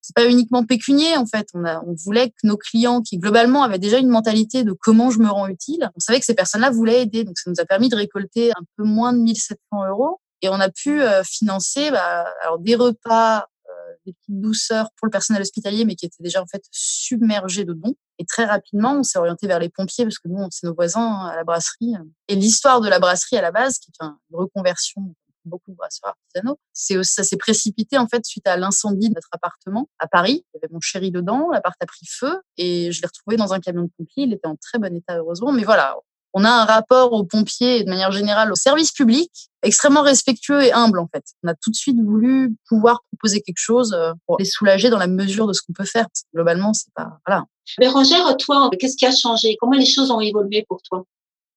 c'est 0.00 0.14
pas 0.14 0.28
uniquement 0.28 0.64
pécunier 0.66 1.16
en 1.16 1.24
fait. 1.24 1.48
On, 1.54 1.64
a, 1.64 1.82
on 1.86 1.94
voulait 1.94 2.28
que 2.28 2.46
nos 2.46 2.58
clients 2.58 3.00
qui 3.00 3.16
globalement 3.18 3.62
avaient 3.62 3.78
déjà 3.78 3.98
une 3.98 4.08
mentalité 4.10 4.64
de 4.64 4.72
comment 4.72 5.10
je 5.10 5.18
me 5.18 5.30
rends 5.30 5.48
utile, 5.48 5.90
on 5.96 6.00
savait 6.00 6.20
que 6.20 6.26
ces 6.26 6.34
personnes-là 6.34 6.70
voulaient 6.70 7.02
aider. 7.02 7.24
Donc 7.24 7.38
ça 7.38 7.50
nous 7.50 7.58
a 7.58 7.64
permis 7.64 7.88
de 7.88 7.96
récolter 7.96 8.50
un 8.52 8.62
peu 8.76 8.84
moins 8.84 9.14
de 9.14 9.18
1700 9.18 9.88
euros 9.88 10.20
et 10.44 10.48
on 10.50 10.60
a 10.60 10.68
pu 10.68 11.00
euh, 11.00 11.24
financer 11.24 11.90
bah, 11.90 12.26
alors 12.42 12.58
des 12.58 12.74
repas, 12.74 13.38
euh, 13.38 13.72
des 14.04 14.12
petites 14.12 14.40
douceurs 14.42 14.90
pour 14.96 15.06
le 15.06 15.10
personnel 15.10 15.40
hospitalier, 15.40 15.86
mais 15.86 15.94
qui 15.94 16.04
étaient 16.04 16.22
déjà 16.22 16.42
en 16.42 16.46
fait 16.46 16.62
submergés 16.70 17.64
de 17.64 17.72
dons. 17.72 17.94
Et 18.18 18.26
très 18.26 18.44
rapidement, 18.44 18.98
on 18.98 19.02
s'est 19.02 19.18
orienté 19.18 19.46
vers 19.46 19.58
les 19.58 19.70
pompiers 19.70 20.04
parce 20.04 20.18
que 20.18 20.28
nous, 20.28 20.46
c'est 20.50 20.66
nos 20.66 20.74
voisins 20.74 21.00
hein, 21.00 21.28
à 21.28 21.36
la 21.36 21.44
brasserie. 21.44 21.94
Et 22.28 22.34
l'histoire 22.34 22.82
de 22.82 22.90
la 22.90 22.98
brasserie 22.98 23.38
à 23.38 23.40
la 23.40 23.52
base, 23.52 23.78
qui 23.78 23.90
est 23.90 24.04
une 24.04 24.14
reconversion 24.32 25.14
beaucoup 25.46 25.70
de 25.70 25.76
brasseurs 25.76 26.10
artisanaux. 26.10 26.58
C'est 26.74 27.02
ça 27.04 27.22
s'est 27.22 27.36
précipité 27.36 27.98
en 27.98 28.06
fait 28.06 28.24
suite 28.24 28.46
à 28.46 28.56
l'incendie 28.56 29.08
de 29.08 29.14
notre 29.14 29.28
appartement 29.32 29.88
à 29.98 30.08
Paris. 30.08 30.44
Il 30.52 30.56
y 30.56 30.64
avait 30.64 30.72
mon 30.72 30.80
chéri 30.80 31.10
dedans, 31.10 31.50
l'appart 31.52 31.76
a 31.80 31.86
pris 31.86 32.06
feu 32.06 32.40
et 32.56 32.92
je 32.92 33.00
l'ai 33.00 33.06
retrouvé 33.06 33.36
dans 33.36 33.52
un 33.52 33.60
camion 33.60 33.82
de 33.82 33.90
pompiers. 33.96 34.24
Il 34.24 34.32
était 34.32 34.46
en 34.46 34.56
très 34.56 34.78
bon 34.78 34.94
état 34.94 35.18
heureusement, 35.18 35.52
mais 35.52 35.64
voilà, 35.64 35.96
on 36.34 36.44
a 36.44 36.50
un 36.50 36.64
rapport 36.64 37.12
aux 37.12 37.24
pompiers 37.24 37.78
et 37.78 37.84
de 37.84 37.88
manière 37.88 38.10
générale 38.10 38.50
au 38.50 38.56
service 38.56 38.92
public 38.92 39.30
extrêmement 39.62 40.02
respectueux 40.02 40.62
et 40.62 40.72
humble 40.72 40.98
en 40.98 41.08
fait. 41.12 41.24
On 41.42 41.48
a 41.48 41.54
tout 41.54 41.70
de 41.70 41.76
suite 41.76 41.96
voulu 41.98 42.54
pouvoir 42.68 43.00
proposer 43.12 43.40
quelque 43.40 43.60
chose 43.60 43.94
euh, 43.94 44.12
pour 44.26 44.36
les 44.38 44.44
soulager 44.44 44.90
dans 44.90 44.98
la 44.98 45.06
mesure 45.06 45.46
de 45.46 45.52
ce 45.52 45.62
qu'on 45.62 45.72
peut 45.72 45.84
faire. 45.84 46.06
globalement, 46.34 46.74
c'est 46.74 46.92
pas 46.94 47.18
voilà. 47.26 47.44
Bérangère, 47.78 48.36
toi, 48.36 48.68
qu'est-ce 48.78 48.96
qui 48.96 49.06
a 49.06 49.14
changé? 49.14 49.56
Comment 49.60 49.78
les 49.78 49.86
choses 49.86 50.10
ont 50.10 50.20
évolué 50.20 50.66
pour 50.68 50.82
toi? 50.82 51.04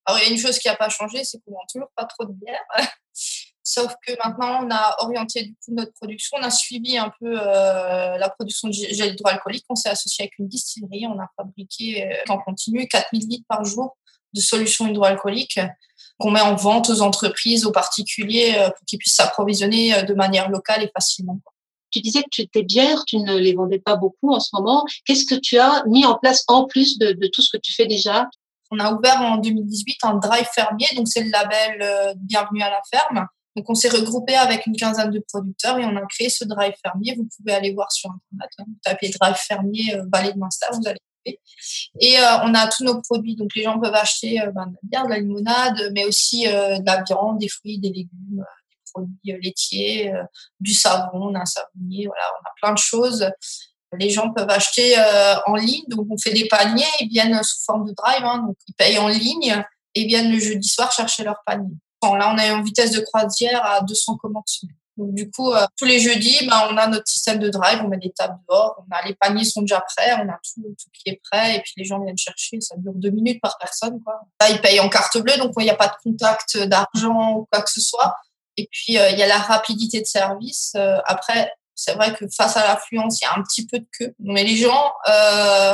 Alors 0.06 0.22
il 0.22 0.28
y 0.28 0.30
a 0.30 0.32
une 0.32 0.40
chose 0.40 0.58
qui 0.60 0.68
n'a 0.68 0.76
pas 0.76 0.90
changé, 0.90 1.24
c'est 1.24 1.40
qu'on 1.40 1.52
vend 1.52 1.66
toujours 1.72 1.90
pas 1.96 2.06
trop 2.06 2.26
de 2.26 2.34
bière. 2.34 2.64
Sauf 3.64 3.94
que 4.08 4.14
maintenant, 4.24 4.66
on 4.66 4.72
a 4.72 4.96
orienté 5.00 5.44
du 5.44 5.54
coup 5.56 5.74
notre 5.74 5.92
production. 6.00 6.38
On 6.40 6.44
a 6.44 6.50
suivi 6.50 6.98
un 6.98 7.12
peu 7.20 7.38
euh, 7.38 8.18
la 8.18 8.30
production 8.30 8.70
de 8.70 8.74
gel 8.74 9.12
hydroalcoolique. 9.12 9.66
On 9.68 9.76
s'est 9.76 9.90
associé 9.90 10.24
avec 10.24 10.40
une 10.40 10.48
distillerie. 10.48 11.06
On 11.08 11.20
a 11.20 11.28
fabriqué 11.36 12.06
euh, 12.06 12.16
en 12.30 12.38
continu 12.38 12.88
4000 12.88 13.28
litres 13.28 13.46
par 13.50 13.66
jour 13.66 13.98
de 14.38 14.42
solutions 14.42 14.88
hydroalcooliques 14.88 15.60
qu'on 16.20 16.32
met 16.32 16.42
en 16.42 16.56
vente 16.56 16.90
aux 16.90 17.02
entreprises, 17.02 17.66
aux 17.66 17.72
particuliers, 17.72 18.56
euh, 18.58 18.70
pour 18.70 18.86
qu'ils 18.86 19.00
puissent 19.00 19.16
s'approvisionner 19.16 19.94
euh, 19.94 20.02
de 20.04 20.14
manière 20.14 20.50
locale 20.50 20.84
et 20.84 20.92
facilement. 20.94 21.40
Tu 21.92 22.02
disais 22.02 22.24
que 22.24 22.42
tes 22.42 22.64
bières, 22.64 23.06
tu 23.06 23.18
ne 23.18 23.38
les 23.38 23.54
vendais 23.54 23.80
pas 23.80 23.96
beaucoup 23.96 24.34
en 24.34 24.40
ce 24.40 24.50
moment. 24.54 24.86
Qu'est-ce 25.06 25.26
que 25.26 25.40
tu 25.40 25.58
as 25.58 25.84
mis 25.88 26.06
en 26.06 26.18
place 26.18 26.44
en 26.48 26.66
plus 26.66 26.98
de, 26.98 27.14
tout 27.32 27.42
ce 27.42 27.50
que 27.56 27.62
tu 27.62 27.74
fais 27.74 27.86
déjà? 27.86 28.28
On 28.72 28.80
a 28.80 28.92
ouvert 28.92 29.22
en 29.22 29.38
2018 29.38 29.98
un 30.04 30.16
drive 30.16 30.48
fermier, 30.54 30.88
donc 30.96 31.08
c'est 31.08 31.24
le 31.24 31.30
label 31.30 31.82
euh, 31.82 32.14
Bienvenue 32.18 32.62
à 32.62 32.70
la 32.70 32.82
ferme. 32.92 33.28
Donc 33.56 33.70
on 33.70 33.74
s'est 33.74 33.90
regroupé 33.90 34.36
avec 34.36 34.68
une 34.68 34.76
quinzaine 34.76 35.10
de 35.10 35.24
producteurs 35.32 35.80
et 35.80 35.86
on 35.86 35.96
a 35.96 36.06
créé 36.08 36.30
ce 36.30 36.44
drive 36.44 36.74
fermier. 36.84 37.16
Vous 37.16 37.28
pouvez 37.38 37.54
aller 37.54 37.74
voir 37.74 37.92
sur 37.92 38.12
internet, 38.12 38.52
hein. 38.60 38.66
tapez 38.84 39.10
drive 39.10 39.36
fermier 39.36 39.96
Vallée 40.12 40.34
de 40.34 40.38
Munster, 40.38 40.68
vous 40.74 40.88
allez 40.88 41.00
et 42.00 42.20
euh, 42.20 42.40
on 42.44 42.54
a 42.54 42.68
tous 42.68 42.84
nos 42.84 43.02
produits. 43.02 43.36
Donc, 43.36 43.50
les 43.56 43.64
gens 43.64 43.80
peuvent 43.80 43.94
acheter 43.94 44.42
euh, 44.42 44.52
ben, 44.52 44.68
de 44.68 44.74
la 44.74 44.80
bière, 44.84 45.06
de 45.06 45.10
la 45.10 45.20
limonade, 45.20 45.92
mais 45.94 46.06
aussi 46.06 46.48
euh, 46.48 46.78
de 46.80 46.86
la 46.86 47.04
viande, 47.04 47.40
des 47.40 47.50
fruits, 47.50 47.80
des 47.80 47.90
légumes, 47.90 48.10
des 48.40 48.92
produits 48.94 49.42
laitiers, 49.42 50.14
du 50.60 50.74
savon, 50.74 51.10
on 51.14 51.36
a 51.36 51.42
un 51.42 51.46
savonnier, 51.46 52.08
voilà, 52.08 52.24
on 52.42 52.48
a 52.48 52.54
plein 52.62 52.74
de 52.74 52.80
choses. 52.80 53.30
Les 53.98 54.10
gens 54.10 54.32
peuvent 54.34 54.50
acheter 54.50 54.96
en 55.46 55.56
ligne. 55.56 55.86
Donc, 55.88 56.08
on 56.10 56.18
fait 56.18 56.34
des 56.34 56.48
paniers. 56.48 56.84
Ils 57.00 57.10
viennent 57.10 57.42
sous 57.42 57.64
forme 57.66 57.88
de 57.88 57.94
drive. 57.94 58.24
Hein, 58.24 58.44
donc, 58.46 58.58
ils 58.68 58.74
payent 58.74 59.00
en 59.00 59.08
ligne 59.08 59.64
et 59.96 60.06
viennent 60.06 60.32
le 60.32 60.40
jeudi 60.40 60.68
soir 60.68 60.92
chercher 60.92 61.24
leur 61.24 61.38
panier. 61.46 61.72
là, 62.04 62.34
on 62.34 62.38
a 62.38 62.48
une 62.48 62.64
vitesse 62.64 62.92
de 62.92 63.00
croisière 63.00 63.64
à 63.66 63.82
200 63.82 64.18
commandes 64.18 64.44
Donc 64.98 65.14
du 65.14 65.30
coup, 65.30 65.54
euh, 65.54 65.66
tous 65.78 65.86
les 65.86 66.00
jeudis, 66.00 66.46
ben, 66.48 66.68
on 66.72 66.78
a 66.78 66.88
notre 66.88 67.08
système 67.08 67.38
de 67.38 67.50
drive, 67.50 67.82
on 67.84 67.88
met 67.88 67.98
des 67.98 68.12
tables 68.12 68.40
dehors, 68.50 68.76
on 68.80 68.96
a 68.96 69.06
les 69.08 69.14
paniers 69.16 69.46
sont 69.46 69.62
déjà 69.62 69.82
prêts, 69.96 70.14
on 70.14 70.28
a 70.28 70.40
tout, 70.44 70.62
tout 70.62 70.90
qui 70.92 71.10
est 71.10 71.22
prêt, 71.32 71.56
et 71.56 71.62
puis 71.62 71.74
les 71.78 71.86
gens 71.86 72.04
viennent 72.04 72.18
chercher. 72.18 72.60
Ça 72.62 72.76
dure 72.78 72.94
deux 72.96 73.12
minutes 73.12 73.40
par 73.42 73.58
personne. 73.60 74.02
Quoi. 74.04 74.20
Là, 74.42 74.50
ils 74.50 74.60
payent 74.60 74.80
en 74.80 74.90
carte 74.90 75.18
bleue, 75.20 75.38
donc 75.38 75.54
il 75.60 75.64
n'y 75.64 75.70
a 75.70 75.76
pas 75.76 75.88
de 75.88 75.96
contact 76.04 76.58
d'argent 76.58 77.34
ou 77.34 77.48
quoi 77.52 77.62
que 77.62 77.70
ce 77.70 77.82
soit. 77.82 78.16
Et 78.58 78.68
puis 78.72 78.98
euh, 78.98 79.12
il 79.12 79.20
y 79.20 79.24
a 79.24 79.28
la 79.28 79.38
rapidité 79.38 80.02
de 80.02 80.06
service. 80.08 80.74
Euh, 80.76 80.98
après, 81.06 81.52
c'est 81.76 81.94
vrai 81.94 82.16
que 82.16 82.26
face 82.36 82.58
à 82.58 82.64
l'affluence, 82.64 83.22
il 83.22 83.26
y 83.26 83.28
a 83.28 83.38
un 83.38 83.44
petit 83.44 83.68
peu 83.68 83.78
de 83.78 83.88
queue, 84.00 84.16
mais 84.18 84.44
les 84.44 84.58
gens 84.58 84.94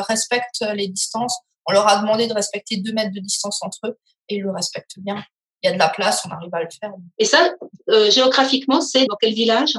respectent 0.10 0.66
les 0.74 0.90
distances. 0.90 1.40
On 1.66 1.72
leur 1.72 1.88
a 1.88 2.02
demandé 2.02 2.28
de 2.28 2.34
respecter 2.34 2.76
deux 2.76 2.92
mètres 2.92 3.14
de 3.14 3.22
distance 3.22 3.64
entre 3.64 3.80
eux, 3.86 3.98
et 4.28 4.36
ils 4.36 4.42
le 4.42 4.52
respectent 4.52 5.00
bien 5.00 5.24
il 5.64 5.68
y 5.68 5.70
a 5.70 5.74
de 5.74 5.80
la 5.80 5.90
place, 5.90 6.26
on 6.26 6.32
arrive 6.32 6.54
à 6.54 6.62
le 6.62 6.70
faire. 6.70 6.92
Et 7.18 7.26
ça, 7.26 7.50
euh, 7.90 8.10
géographiquement, 8.10 8.82
c'est 8.82 9.06
dans 9.06 9.16
quel 9.20 9.34
village? 9.34 9.74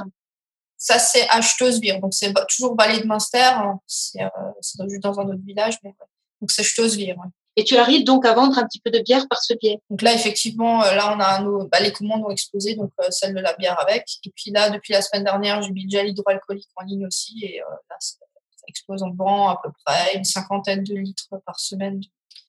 Ça, 0.77 0.99
c'est 0.99 1.27
Achtosvir. 1.29 1.99
Donc, 1.99 2.13
c'est 2.13 2.33
toujours 2.49 2.75
vallée 2.75 2.99
de 2.99 3.07
Munster. 3.07 3.39
Hein. 3.39 3.79
C'est 3.87 4.21
euh, 4.21 4.87
juste 4.87 5.01
dans 5.01 5.19
un 5.19 5.27
autre 5.27 5.43
village. 5.45 5.77
Mais, 5.83 5.93
Donc, 6.41 6.51
c'est 6.51 6.61
Achtosvir. 6.61 7.15
Et 7.57 7.63
tu 7.63 7.77
arrives 7.77 8.03
donc 8.03 8.25
à 8.25 8.33
vendre 8.33 8.57
un 8.59 8.65
petit 8.65 8.81
peu 8.81 8.91
de 8.91 8.99
bière 8.99 9.27
par 9.29 9.41
ce 9.41 9.53
biais? 9.53 9.79
Donc 9.89 10.01
là, 10.01 10.13
effectivement, 10.13 10.83
euh, 10.83 10.93
là, 10.93 11.15
on 11.15 11.19
a 11.21 11.39
nos, 11.41 11.67
bah, 11.69 11.79
les 11.79 11.93
commandes 11.93 12.23
ont 12.25 12.29
explosé, 12.29 12.75
donc 12.75 12.91
celle 13.09 13.33
de 13.33 13.39
la 13.39 13.53
bière 13.53 13.79
avec. 13.81 14.05
Et 14.25 14.31
puis 14.35 14.51
là, 14.51 14.69
depuis 14.69 14.91
la 14.91 15.01
semaine 15.01 15.23
dernière, 15.23 15.61
j'ai 15.61 15.71
mis 15.71 15.85
le 15.85 15.89
gel 15.89 16.09
hydroalcoolique 16.09 16.69
en 16.75 16.83
ligne 16.83 17.07
aussi. 17.07 17.45
Et 17.45 17.59
là, 17.89 17.95
ça, 17.99 18.17
explose. 18.67 19.03
en 19.03 19.11
vend 19.11 19.49
à 19.49 19.61
peu 19.63 19.69
près 19.85 20.15
une 20.15 20.23
cinquantaine 20.23 20.83
de 20.83 20.95
litres 20.95 21.29
par 21.45 21.59
semaine 21.59 22.01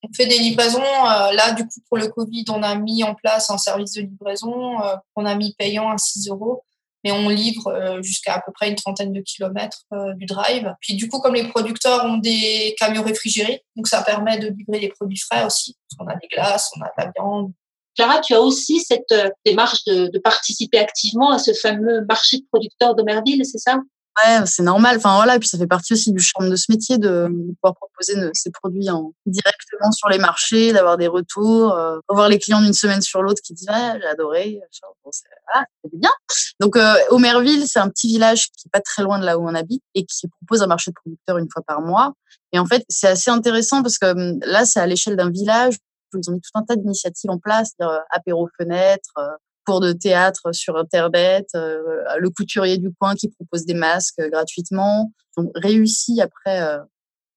on 0.03 0.13
fait 0.15 0.27
des 0.27 0.39
livraisons. 0.39 0.83
Euh, 0.83 1.33
là, 1.33 1.53
du 1.53 1.65
coup, 1.65 1.81
pour 1.89 1.99
le 1.99 2.09
Covid, 2.09 2.45
on 2.51 2.63
a 2.63 2.75
mis 2.77 3.05
en 3.05 3.15
place 3.15 3.51
un 3.51 3.59
service 3.59 3.93
de 3.93 4.03
livraison 4.03 4.81
euh, 4.83 4.97
qu'on 5.15 5.27
a 5.27 5.35
mis 5.35 5.55
payant 5.55 5.91
à 5.91 5.99
6 5.99 6.29
euros. 6.29 6.63
Mais 7.05 7.13
on 7.13 7.29
livre 7.29 7.69
euh, 7.69 8.03
jusqu'à 8.03 8.35
à 8.35 8.41
peu 8.41 8.51
près 8.53 8.69
une 8.69 8.75
trentaine 8.75 9.13
de 9.13 9.21
kilomètres 9.21 9.85
du 10.17 10.27
drive. 10.27 10.75
Puis 10.81 10.97
du 10.97 11.09
coup, 11.09 11.21
comme 11.21 11.35
les 11.35 11.47
producteurs 11.47 12.05
ont 12.05 12.17
des 12.17 12.75
camions 12.79 13.05
réfrigérés, 13.05 13.63
donc 13.77 13.87
ça 13.87 14.03
permet 14.03 14.39
de 14.39 14.49
livrer 14.49 14.81
les 14.81 14.89
produits 14.89 15.21
frais 15.21 15.45
aussi. 15.45 15.77
Parce 15.89 15.99
qu'on 15.99 16.13
a 16.13 16.19
des 16.19 16.27
glaces, 16.27 16.71
on 16.77 16.83
a 16.83 16.87
de 16.87 17.05
la 17.05 17.13
viande. 17.17 17.53
Clara, 17.95 18.21
tu 18.21 18.35
as 18.35 18.41
aussi 18.41 18.81
cette 18.81 19.15
démarche 19.45 19.85
de, 19.85 20.09
de 20.09 20.19
participer 20.19 20.79
activement 20.79 21.31
à 21.31 21.39
ce 21.39 21.55
fameux 21.55 22.05
marché 22.07 22.39
de 22.39 22.45
producteurs 22.51 22.95
d'Omerville, 22.97 23.45
c'est 23.47 23.59
ça? 23.59 23.79
Ouais, 24.25 24.47
c'est 24.47 24.63
normal. 24.63 24.97
Enfin 24.97 25.17
voilà, 25.17 25.37
et 25.37 25.39
puis 25.39 25.49
ça 25.49 25.59
fait 25.59 25.67
partie 25.67 25.93
aussi 25.93 26.11
du 26.13 26.21
charme 26.21 26.49
de 26.49 26.57
ce 26.57 26.67
métier 26.71 26.97
de, 26.97 27.29
pouvoir 27.61 27.75
proposer 27.75 28.15
ces 28.33 28.51
produits 28.51 28.89
en, 28.89 29.13
directement 29.27 29.93
sur 29.93 30.09
les 30.09 30.19
marchés, 30.19 30.73
d'avoir 30.73 30.97
des 30.97 31.07
retours, 31.07 31.73
euh, 31.73 31.99
voir 32.09 32.29
les 32.29 32.39
clients 32.39 32.63
d'une 32.63 32.73
semaine 32.73 33.03
sur 33.03 33.23
l'autre 33.23 33.43
qui 33.45 33.53
disent 33.53 33.69
ouais, 33.69 33.99
j'ai 34.01 34.09
adoré, 34.09 34.61
c'est 35.13 35.29
bien. 35.93 36.11
Donc 36.61 36.77
euh, 36.77 36.95
Omerville, 37.11 37.67
c'est 37.69 37.79
un 37.79 37.91
petit 37.91 38.09
village 38.09 38.47
qui 38.53 38.69
est 38.69 38.73
pas 38.73 38.81
très 38.81 39.03
loin 39.03 39.19
de 39.19 39.25
là 39.25 39.39
où 39.39 39.47
on 39.47 39.55
habite 39.55 39.83
et 39.95 40.05
qui 40.07 40.29
propose 40.29 40.63
un 40.63 40.67
marché 40.67 40.91
de 40.91 40.95
producteurs 40.95 41.39
une 41.39 41.49
fois 41.53 41.63
par 41.67 41.83
mois. 41.83 42.15
Et 42.53 42.59
en 42.59 42.67
fait, 42.67 42.85
c'est 42.89 43.09
assez 43.09 43.31
intéressant 43.31 43.83
parce 43.83 43.99
que 43.99 44.07
hum, 44.07 44.39
là, 44.43 44.65
c'est 44.65 44.81
à 44.81 44.87
l'échelle 44.87 45.17
d'un 45.17 45.31
village. 45.31 45.77
Ils 46.15 46.31
ont 46.31 46.35
mis 46.35 46.41
tout 46.41 46.51
un 46.55 46.63
tas 46.63 46.77
d'initiatives 46.77 47.31
en 47.31 47.39
place, 47.39 47.73
euh, 47.83 47.99
apéro 48.11 48.49
fenêtre, 48.59 49.11
euh, 49.19 49.27
cours 49.67 49.81
de 49.81 49.93
théâtre 49.93 50.53
sur 50.53 50.77
Internet, 50.77 51.49
euh, 51.55 51.79
le 52.19 52.31
couturier 52.31 52.79
du 52.79 52.91
coin 52.99 53.15
qui 53.15 53.29
propose 53.29 53.67
des 53.67 53.75
masques 53.75 54.19
euh, 54.21 54.31
gratuitement. 54.31 55.13
Ont 55.39 55.51
réussi 55.55 56.23
après 56.23 56.63
euh, 56.63 56.79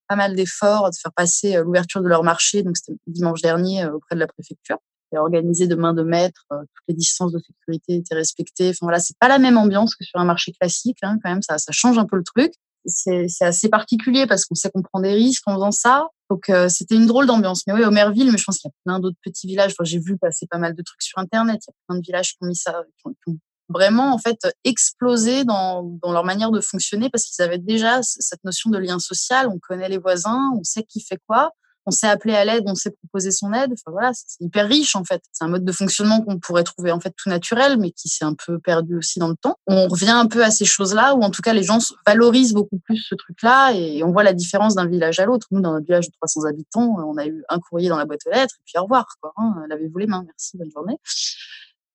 pas 0.07 0.15
mal 0.15 0.33
d'efforts 0.33 0.89
de 0.89 0.95
faire 0.95 1.11
passer 1.11 1.57
l'ouverture 1.61 2.01
de 2.01 2.07
leur 2.07 2.23
marché. 2.23 2.63
Donc 2.63 2.77
c'était 2.77 2.97
dimanche 3.07 3.41
dernier 3.41 3.85
auprès 3.87 4.15
de 4.15 4.21
la 4.21 4.27
préfecture. 4.27 4.77
Et 5.11 5.17
organisé 5.17 5.67
de 5.67 5.75
main 5.75 5.93
de 5.93 6.03
maître, 6.03 6.45
toutes 6.49 6.87
les 6.87 6.93
distances 6.93 7.33
de 7.33 7.39
sécurité 7.39 7.95
étaient 7.95 8.15
respectées. 8.15 8.69
Enfin 8.69 8.85
voilà, 8.85 8.99
c'est 8.99 9.17
pas 9.19 9.27
la 9.27 9.37
même 9.37 9.57
ambiance 9.57 9.95
que 9.95 10.05
sur 10.05 10.17
un 10.17 10.23
marché 10.23 10.53
classique. 10.53 10.99
Hein, 11.01 11.17
quand 11.21 11.29
même, 11.29 11.41
ça, 11.41 11.57
ça 11.57 11.73
change 11.73 11.97
un 11.97 12.05
peu 12.05 12.15
le 12.15 12.23
truc 12.23 12.53
c'est 12.85 13.27
assez 13.41 13.69
particulier 13.69 14.27
parce 14.27 14.45
qu'on 14.45 14.55
sait 14.55 14.69
qu'on 14.69 14.81
prend 14.81 14.99
des 14.99 15.13
risques 15.13 15.43
en 15.47 15.55
faisant 15.55 15.71
ça. 15.71 16.07
Donc 16.29 16.49
euh, 16.49 16.69
c'était 16.69 16.95
une 16.95 17.07
drôle 17.07 17.25
d'ambiance. 17.25 17.63
Mais 17.67 17.73
oui, 17.73 17.83
Omerville, 17.83 18.31
mais 18.31 18.37
je 18.37 18.43
pense 18.43 18.59
qu'il 18.59 18.69
y 18.69 18.71
a 18.71 18.77
plein 18.85 18.99
d'autres 18.99 19.17
petits 19.23 19.47
villages. 19.47 19.73
J'ai 19.81 19.99
vu 19.99 20.17
passer 20.17 20.47
pas 20.47 20.57
mal 20.57 20.75
de 20.75 20.81
trucs 20.81 21.01
sur 21.01 21.17
Internet. 21.17 21.61
Il 21.67 21.71
y 21.71 21.73
a 21.73 21.77
plein 21.87 21.97
de 21.97 22.05
villages 22.05 22.31
qui 22.31 22.37
ont 22.41 22.47
mis 22.47 22.55
ça, 22.55 22.83
qui 23.01 23.07
ont, 23.27 23.37
vraiment 23.71 24.15
en 24.15 24.17
fait 24.17 24.47
explosé 24.63 25.43
dans 25.43 25.99
leur 26.03 26.23
manière 26.23 26.49
de 26.49 26.59
fonctionner 26.59 27.11
parce 27.11 27.25
qu'ils 27.25 27.43
avaient 27.43 27.59
déjà 27.59 28.01
cette 28.01 28.43
notion 28.43 28.71
de 28.71 28.79
lien 28.79 28.97
social. 28.97 29.47
On 29.47 29.59
connaît 29.59 29.89
les 29.89 29.99
voisins, 29.99 30.51
on 30.57 30.63
sait 30.63 30.83
qui 30.83 31.01
fait 31.01 31.19
quoi 31.27 31.51
on 31.89 31.91
s'est 31.91 32.07
appelé 32.07 32.35
à 32.35 32.45
l'aide, 32.45 32.63
on 32.67 32.75
s'est 32.75 32.91
proposé 32.91 33.31
son 33.31 33.51
aide. 33.51 33.71
Enfin 33.73 33.91
voilà, 33.91 34.11
c'est 34.13 34.39
hyper 34.39 34.67
riche 34.67 34.95
en 34.95 35.03
fait. 35.03 35.23
C'est 35.31 35.43
un 35.43 35.47
mode 35.47 35.65
de 35.65 35.71
fonctionnement 35.71 36.21
qu'on 36.21 36.37
pourrait 36.37 36.63
trouver 36.63 36.91
en 36.91 36.99
fait 36.99 37.13
tout 37.17 37.29
naturel, 37.29 37.77
mais 37.79 37.89
qui 37.89 38.09
s'est 38.09 38.25
un 38.25 38.35
peu 38.35 38.59
perdu 38.59 38.95
aussi 38.95 39.17
dans 39.17 39.27
le 39.27 39.35
temps. 39.35 39.55
On 39.65 39.87
revient 39.87 40.11
un 40.11 40.27
peu 40.27 40.43
à 40.43 40.51
ces 40.51 40.65
choses-là, 40.65 41.15
où 41.15 41.21
en 41.21 41.31
tout 41.31 41.41
cas 41.41 41.53
les 41.53 41.63
gens 41.63 41.79
valorisent 42.05 42.53
beaucoup 42.53 42.77
plus 42.77 42.97
ce 42.97 43.15
truc-là, 43.15 43.73
et 43.73 44.03
on 44.03 44.11
voit 44.11 44.23
la 44.23 44.33
différence 44.33 44.75
d'un 44.75 44.85
village 44.85 45.19
à 45.19 45.25
l'autre. 45.25 45.47
Nous, 45.49 45.61
dans 45.61 45.73
notre 45.73 45.85
village 45.85 46.07
de 46.07 46.13
300 46.13 46.45
habitants, 46.47 46.95
on 47.07 47.17
a 47.17 47.25
eu 47.25 47.43
un 47.49 47.59
courrier 47.59 47.89
dans 47.89 47.97
la 47.97 48.05
boîte 48.05 48.21
aux 48.27 48.31
lettres, 48.31 48.55
et 48.59 48.63
puis 48.65 48.77
au 48.77 48.83
revoir. 48.83 49.07
Quoi, 49.19 49.33
hein. 49.37 49.63
Lavez-vous 49.67 49.97
les 49.97 50.07
mains, 50.07 50.23
merci, 50.25 50.57
bonne 50.57 50.71
journée. 50.71 50.97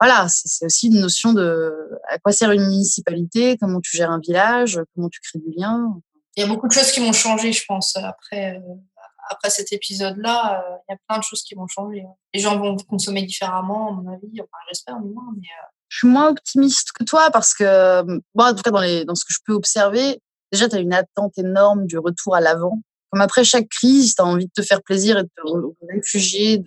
Voilà, 0.00 0.26
c'est 0.28 0.66
aussi 0.66 0.88
une 0.88 1.00
notion 1.00 1.32
de 1.32 1.72
à 2.08 2.18
quoi 2.18 2.32
sert 2.32 2.50
une 2.50 2.66
municipalité, 2.66 3.56
comment 3.60 3.80
tu 3.80 3.96
gères 3.96 4.10
un 4.10 4.18
village, 4.18 4.80
comment 4.94 5.08
tu 5.08 5.20
crées 5.20 5.38
du 5.38 5.52
lien. 5.56 5.94
Il 6.36 6.40
y 6.40 6.44
a 6.44 6.48
beaucoup 6.48 6.66
de 6.66 6.72
choses 6.72 6.90
qui 6.90 7.00
m'ont 7.00 7.12
changé, 7.12 7.52
je 7.52 7.64
pense, 7.66 7.96
après 7.96 8.56
euh, 8.56 8.74
après 9.30 9.50
cet 9.50 9.72
épisode-là, 9.72 10.60
euh, 10.60 10.76
il 10.88 10.92
y 10.92 10.94
a 10.94 10.98
plein 11.08 11.18
de 11.18 11.22
choses 11.24 11.42
qui 11.42 11.54
vont 11.54 11.66
changer. 11.66 12.04
Les 12.32 12.40
gens 12.40 12.58
vont 12.58 12.76
consommer 12.76 13.22
différemment, 13.22 13.88
à 13.88 13.92
mon 13.92 14.12
avis. 14.12 14.40
Enfin, 14.40 14.58
j'espère, 14.68 15.00
du 15.00 15.08
moins. 15.08 15.32
Mais, 15.36 15.48
euh, 15.48 15.66
Je 15.88 15.98
suis 15.98 16.08
moins 16.08 16.28
optimiste 16.30 16.92
que 16.92 17.04
toi 17.04 17.30
parce 17.30 17.54
que, 17.54 18.02
bon, 18.02 18.44
en 18.44 18.54
tout 18.54 18.62
cas, 18.62 18.70
dans 18.70 19.14
ce 19.14 19.24
que 19.24 19.32
je 19.32 19.38
peux 19.46 19.52
observer, 19.52 20.20
déjà, 20.52 20.68
tu 20.68 20.76
as 20.76 20.80
une 20.80 20.94
attente 20.94 21.36
énorme 21.38 21.86
du 21.86 21.98
retour 21.98 22.34
à 22.34 22.40
l'avant. 22.40 22.80
Comme 23.10 23.20
après 23.20 23.44
chaque 23.44 23.68
crise, 23.68 24.16
tu 24.16 24.22
as 24.22 24.24
envie 24.24 24.46
de 24.46 24.52
te 24.52 24.62
faire 24.62 24.82
plaisir 24.82 25.18
et 25.18 25.22
de 25.22 25.28
te 25.36 25.92
réfugier. 25.94 26.64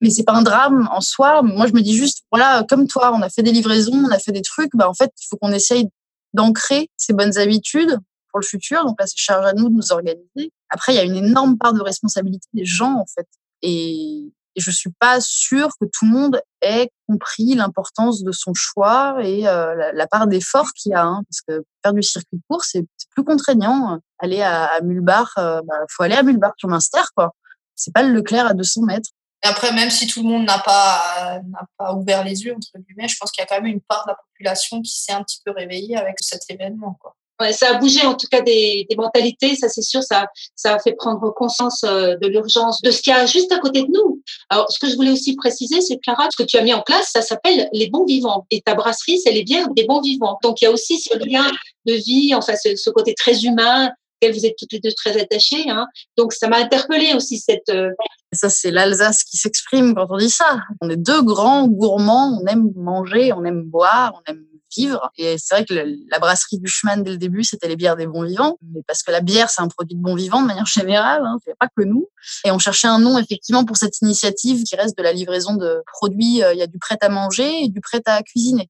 Mais 0.00 0.08
c'est 0.08 0.24
pas 0.24 0.32
un 0.32 0.42
drame 0.42 0.88
en 0.90 1.02
soi. 1.02 1.42
Moi, 1.42 1.66
je 1.66 1.74
me 1.74 1.82
dis 1.82 1.94
juste, 1.94 2.24
voilà, 2.32 2.64
comme 2.68 2.86
toi, 2.86 3.12
on 3.14 3.20
a 3.20 3.28
fait 3.28 3.42
des 3.42 3.52
livraisons, 3.52 4.06
on 4.06 4.10
a 4.10 4.18
fait 4.18 4.32
des 4.32 4.40
trucs. 4.40 4.70
Bah, 4.74 4.88
en 4.88 4.94
fait, 4.94 5.12
il 5.20 5.26
faut 5.28 5.36
qu'on 5.36 5.52
essaye 5.52 5.88
d'ancrer 6.32 6.88
ces 6.96 7.12
bonnes 7.12 7.36
habitudes 7.36 7.98
pour 8.30 8.40
le 8.40 8.46
futur. 8.46 8.84
Donc 8.86 8.98
là, 8.98 9.06
c'est 9.06 9.18
charge 9.18 9.44
à 9.44 9.52
nous 9.52 9.68
de 9.68 9.74
nous 9.74 9.92
organiser. 9.92 10.52
Après, 10.70 10.92
il 10.92 10.96
y 10.96 11.00
a 11.00 11.04
une 11.04 11.16
énorme 11.16 11.58
part 11.58 11.74
de 11.74 11.82
responsabilité 11.82 12.46
des 12.52 12.64
gens, 12.64 12.94
en 12.94 13.06
fait. 13.06 13.26
Et, 13.62 14.32
et 14.56 14.60
je 14.60 14.70
suis 14.70 14.90
pas 14.98 15.20
sûre 15.20 15.70
que 15.80 15.86
tout 15.86 16.06
le 16.06 16.10
monde 16.10 16.40
ait 16.60 16.90
compris 17.08 17.54
l'importance 17.54 18.22
de 18.22 18.32
son 18.32 18.52
choix 18.54 19.16
et 19.22 19.46
euh, 19.46 19.92
la, 19.92 20.06
part 20.06 20.26
d'effort 20.26 20.72
qu'il 20.72 20.92
y 20.92 20.94
a. 20.94 21.04
Hein, 21.04 21.22
parce 21.28 21.40
que 21.42 21.64
faire 21.82 21.92
du 21.92 22.02
circuit 22.02 22.40
court, 22.48 22.64
c'est 22.64 22.84
plus 23.14 23.24
contraignant. 23.24 23.98
Aller 24.18 24.42
à, 24.42 24.80
Mulbar, 24.82 25.32
euh, 25.38 25.60
bah, 25.64 25.74
faut 25.90 26.02
aller 26.02 26.16
à 26.16 26.22
Mulbar 26.22 26.52
sur 26.56 26.68
Minster, 26.68 27.02
quoi. 27.14 27.34
C'est 27.76 27.92
pas 27.92 28.02
le 28.02 28.12
Leclerc 28.12 28.46
à 28.46 28.54
200 28.54 28.82
mètres. 28.82 29.10
Et 29.42 29.48
après, 29.48 29.72
même 29.72 29.90
si 29.90 30.06
tout 30.06 30.22
le 30.22 30.28
monde 30.28 30.44
n'a 30.44 30.58
pas, 30.58 31.40
n'a 31.48 31.66
pas 31.78 31.94
ouvert 31.94 32.24
les 32.24 32.42
yeux, 32.42 32.54
entre 32.54 32.84
guillemets, 32.86 33.08
je 33.08 33.16
pense 33.18 33.30
qu'il 33.30 33.40
y 33.40 33.44
a 33.44 33.46
quand 33.46 33.62
même 33.62 33.72
une 33.72 33.80
part 33.80 34.04
de 34.04 34.10
la 34.10 34.16
population 34.16 34.82
qui 34.82 35.00
s'est 35.00 35.12
un 35.12 35.22
petit 35.22 35.40
peu 35.44 35.52
réveillée 35.52 35.96
avec 35.96 36.16
cet 36.20 36.42
événement, 36.50 36.98
quoi 37.00 37.16
ça 37.52 37.70
a 37.70 37.74
bougé 37.78 38.04
en 38.06 38.14
tout 38.14 38.26
cas 38.30 38.40
des, 38.42 38.86
des 38.88 38.96
mentalités, 38.96 39.56
ça 39.56 39.68
c'est 39.68 39.82
sûr, 39.82 40.02
ça, 40.02 40.26
ça 40.54 40.74
a 40.74 40.78
fait 40.78 40.92
prendre 40.92 41.32
conscience 41.34 41.84
euh, 41.84 42.16
de 42.20 42.28
l'urgence 42.28 42.80
de 42.82 42.90
ce 42.90 43.02
qu'il 43.02 43.12
y 43.12 43.16
a 43.16 43.26
juste 43.26 43.50
à 43.52 43.58
côté 43.58 43.82
de 43.82 43.88
nous. 43.88 44.22
Alors, 44.48 44.70
ce 44.70 44.78
que 44.78 44.88
je 44.88 44.96
voulais 44.96 45.10
aussi 45.10 45.34
préciser, 45.36 45.80
c'est 45.80 45.98
Clara, 45.98 46.28
ce 46.30 46.42
que 46.42 46.46
tu 46.46 46.56
as 46.56 46.62
mis 46.62 46.74
en 46.74 46.82
place, 46.82 47.10
ça 47.12 47.22
s'appelle 47.22 47.68
les 47.72 47.88
bons 47.88 48.04
vivants. 48.04 48.46
Et 48.50 48.60
ta 48.60 48.74
brasserie, 48.74 49.18
c'est 49.18 49.32
les 49.32 49.44
bières 49.44 49.68
des 49.70 49.84
bons 49.84 50.00
vivants. 50.00 50.38
Donc, 50.42 50.60
il 50.60 50.64
y 50.64 50.68
a 50.68 50.70
aussi 50.70 50.98
ce 50.98 51.16
lien 51.18 51.50
de 51.86 51.94
vie, 51.94 52.34
enfin, 52.34 52.54
ce, 52.56 52.76
ce 52.76 52.90
côté 52.90 53.14
très 53.14 53.44
humain 53.44 53.90
auquel 54.22 54.34
vous 54.34 54.44
êtes 54.44 54.56
toutes 54.58 54.72
les 54.72 54.80
deux 54.80 54.92
très 54.92 55.18
attachées. 55.20 55.68
Hein. 55.68 55.86
Donc, 56.16 56.32
ça 56.32 56.48
m'a 56.48 56.58
interpellé 56.58 57.14
aussi 57.14 57.38
cette... 57.38 57.70
Euh, 57.70 57.90
ça, 58.32 58.48
c'est 58.48 58.70
l'Alsace 58.70 59.24
qui 59.24 59.36
s'exprime 59.36 59.94
quand 59.94 60.06
on 60.10 60.18
dit 60.18 60.30
ça. 60.30 60.60
On 60.80 60.90
est 60.90 60.96
deux 60.96 61.22
grands 61.22 61.66
gourmands, 61.66 62.38
on 62.40 62.46
aime 62.46 62.70
manger, 62.76 63.32
on 63.32 63.44
aime 63.44 63.62
boire, 63.62 64.12
on 64.14 64.30
aime 64.30 64.44
vivre. 64.76 65.10
Et 65.16 65.36
c'est 65.38 65.54
vrai 65.54 65.64
que 65.64 65.74
la 65.74 66.18
brasserie 66.18 66.58
du 66.58 66.70
chemin 66.70 66.96
dès 66.96 67.10
le 67.10 67.18
début, 67.18 67.44
c'était 67.44 67.68
les 67.68 67.76
bières 67.76 67.96
des 67.96 68.06
bons 68.06 68.24
vivants, 68.24 68.58
mais 68.62 68.82
parce 68.86 69.02
que 69.02 69.10
la 69.10 69.20
bière, 69.20 69.50
c'est 69.50 69.62
un 69.62 69.68
produit 69.68 69.96
de 69.96 70.02
bons 70.02 70.14
vivants 70.14 70.42
de 70.42 70.46
manière 70.46 70.66
générale, 70.66 71.22
hein, 71.24 71.36
c'est 71.44 71.56
pas 71.58 71.68
que 71.68 71.82
nous. 71.84 72.08
Et 72.44 72.50
on 72.50 72.58
cherchait 72.58 72.88
un 72.88 72.98
nom 72.98 73.18
effectivement 73.18 73.64
pour 73.64 73.76
cette 73.76 74.00
initiative 74.00 74.64
qui 74.64 74.76
reste 74.76 74.96
de 74.96 75.02
la 75.02 75.12
livraison 75.12 75.54
de 75.54 75.82
produits. 75.86 76.42
Euh, 76.42 76.52
il 76.52 76.58
y 76.58 76.62
a 76.62 76.66
du 76.66 76.78
prêt 76.78 76.98
à 77.00 77.08
manger 77.08 77.64
et 77.64 77.68
du 77.68 77.80
prêt 77.80 78.02
à 78.06 78.22
cuisiner. 78.22 78.68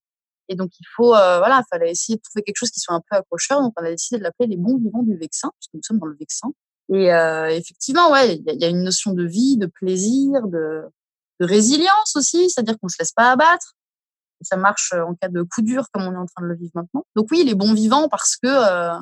Et 0.49 0.57
donc 0.57 0.71
il 0.81 0.87
faut, 0.97 1.15
euh, 1.15 1.39
voilà, 1.39 1.63
fallait 1.71 1.93
essayer 1.93 2.17
de 2.17 2.23
trouver 2.23 2.43
quelque 2.43 2.59
chose 2.59 2.71
qui 2.71 2.81
soit 2.81 2.95
un 2.95 3.03
peu 3.09 3.17
accrocheur. 3.17 3.63
Donc 3.63 3.73
on 3.81 3.85
a 3.85 3.91
décidé 3.91 4.19
de 4.19 4.25
l'appeler 4.25 4.49
les 4.49 4.57
bons 4.57 4.79
vivants 4.79 5.03
du 5.03 5.17
Vexin, 5.17 5.49
parce 5.49 5.69
nous 5.75 5.81
sommes 5.83 5.99
dans 5.99 6.07
le 6.07 6.17
Vexin. 6.19 6.49
Et 6.93 7.13
euh, 7.13 7.49
effectivement, 7.51 8.11
ouais, 8.11 8.35
il 8.35 8.53
y, 8.53 8.63
y, 8.63 8.65
a 8.65 8.69
une 8.69 8.83
notion 8.83 9.13
de 9.13 9.25
vie, 9.25 9.57
de 9.57 9.67
plaisir, 9.67 10.43
de, 10.49 10.83
de 11.39 11.47
résilience 11.47 12.17
aussi, 12.17 12.51
c'est-à-dire 12.51 12.77
qu'on 12.81 12.89
se 12.89 12.97
laisse 12.99 13.13
pas 13.13 13.31
abattre 13.31 13.77
ça 14.43 14.57
marche 14.57 14.93
euh, 14.95 15.03
en 15.03 15.15
cas 15.15 15.29
de 15.29 15.43
coup 15.43 15.63
dur 15.63 15.87
comme 15.93 16.05
on 16.05 16.13
est 16.13 16.17
en 16.17 16.27
train 16.27 16.43
de 16.43 16.49
le 16.49 16.57
vivre 16.57 16.73
maintenant. 16.75 17.05
Donc 17.17 17.29
oui, 17.31 17.45
les 17.45 17.55
bons 17.55 17.75
vivants 17.75 18.09
parce 18.09 18.37
que 18.37 18.47
euh, 18.49 18.99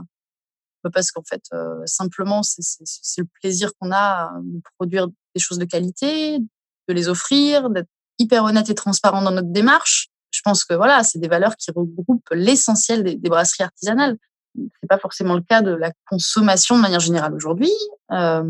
bah, 0.85 0.91
parce 0.93 1.11
qu'en 1.11 1.23
fait 1.23 1.43
euh, 1.53 1.81
simplement 1.87 2.43
c'est 2.43 3.21
le 3.21 3.27
plaisir 3.41 3.73
qu'on 3.79 3.93
a 3.93 4.33
de 4.43 4.61
produire 4.79 5.09
des 5.09 5.41
choses 5.41 5.59
de 5.59 5.65
qualité, 5.65 6.39
de 6.39 6.95
les 6.95 7.09
offrir, 7.09 7.71
d'être 7.71 7.89
hyper 8.19 8.45
honnête 8.45 8.69
et 8.71 8.75
transparent 8.75 9.23
dans 9.23 9.31
notre 9.31 9.53
démarche. 9.53 10.09
Je 10.31 10.41
pense 10.45 10.65
que 10.65 10.75
voilà, 10.75 11.03
c'est 11.05 11.19
des 11.19 11.29
valeurs 11.29 11.57
qui 11.57 11.71
regroupent 11.71 12.29
l'essentiel 12.33 13.03
des, 13.03 13.17
des, 13.17 13.29
brasseries 13.29 13.65
artisanales. 13.65 14.17
C'est 14.55 14.89
pas 14.89 14.99
forcément 14.99 15.35
le 15.35 15.43
cas 15.43 15.63
de 15.63 15.71
la 15.71 15.93
consommation 16.07 16.77
de 16.77 16.83
manière 16.83 17.01
générale 17.01 17.35
aujourd'hui. 17.35 17.71
Euh, 18.13 18.43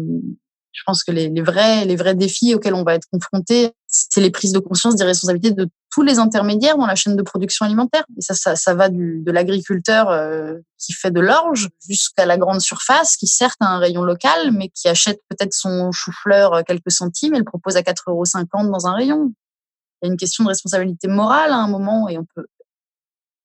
je 0.73 0.83
pense 0.87 1.03
que 1.03 1.11
les, 1.11 1.29
les, 1.29 1.43
vrais, 1.43 1.85
les 1.85 1.97
vrais 1.97 2.15
défis 2.15 2.55
auxquels 2.55 2.75
on 2.75 2.85
va 2.85 2.95
être 2.95 3.07
confronté, 3.11 3.73
c'est 3.87 4.21
les 4.21 4.31
prises 4.31 4.53
de 4.53 4.59
conscience 4.59 4.97
des 4.97 5.05
responsabilités 5.05 5.53
de 5.53 5.69
tous 5.99 6.05
les 6.05 6.21
intermédiaires 6.21 6.77
dans 6.77 6.87
la 6.87 6.95
chaîne 6.95 7.17
de 7.17 7.23
production 7.23 7.67
alimentaire. 7.67 8.05
Et 8.17 8.21
ça, 8.21 8.55
ça, 8.55 8.75
va 8.75 8.89
de 8.89 9.33
l'agriculteur 9.33 10.09
euh, 10.11 10.55
qui 10.79 10.93
fait 10.93 11.11
de 11.11 11.19
l'orge 11.19 11.71
jusqu'à 11.89 12.25
la 12.25 12.39
grande 12.39 12.61
surface 12.61 13.17
qui 13.17 13.27
certes 13.27 13.57
a 13.59 13.67
un 13.67 13.79
rayon 13.81 14.05
local, 14.05 14.53
mais 14.53 14.69
qui 14.69 14.87
achète 14.87 15.21
peut-être 15.29 15.53
son 15.53 15.91
chou-fleur 15.91 16.63
quelques 16.65 16.93
centimes 16.93 17.35
et 17.35 17.39
le 17.39 17.45
propose 17.45 17.77
à 17.77 17.81
4,50 17.81 17.97
euros 18.07 18.25
dans 18.71 18.87
un 18.87 18.93
rayon. 18.93 19.33
Il 20.01 20.07
y 20.07 20.09
a 20.09 20.13
une 20.13 20.17
question 20.17 20.45
de 20.45 20.51
responsabilité 20.51 21.09
morale 21.09 21.51
à 21.51 21.57
un 21.57 21.69
moment 21.69 22.09
et 22.09 22.17
on 22.17 22.27
peut. 22.33 22.47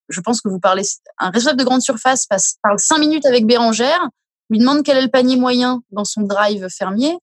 Je 0.09 0.21
pense 0.21 0.39
que 0.39 0.47
vous 0.47 0.59
parlez. 0.59 0.83
Un 1.17 1.31
responsable 1.31 1.57
de 1.57 1.65
grande 1.65 1.81
surface 1.81 2.27
passe, 2.27 2.57
parle 2.61 2.77
cinq 2.77 2.99
minutes 2.99 3.25
avec 3.25 3.47
Bérangère, 3.47 4.09
lui 4.51 4.59
demande 4.59 4.83
quel 4.83 4.97
est 4.97 5.01
le 5.01 5.09
panier 5.09 5.37
moyen 5.37 5.81
dans 5.89 6.05
son 6.05 6.21
drive 6.21 6.67
fermier 6.69 7.17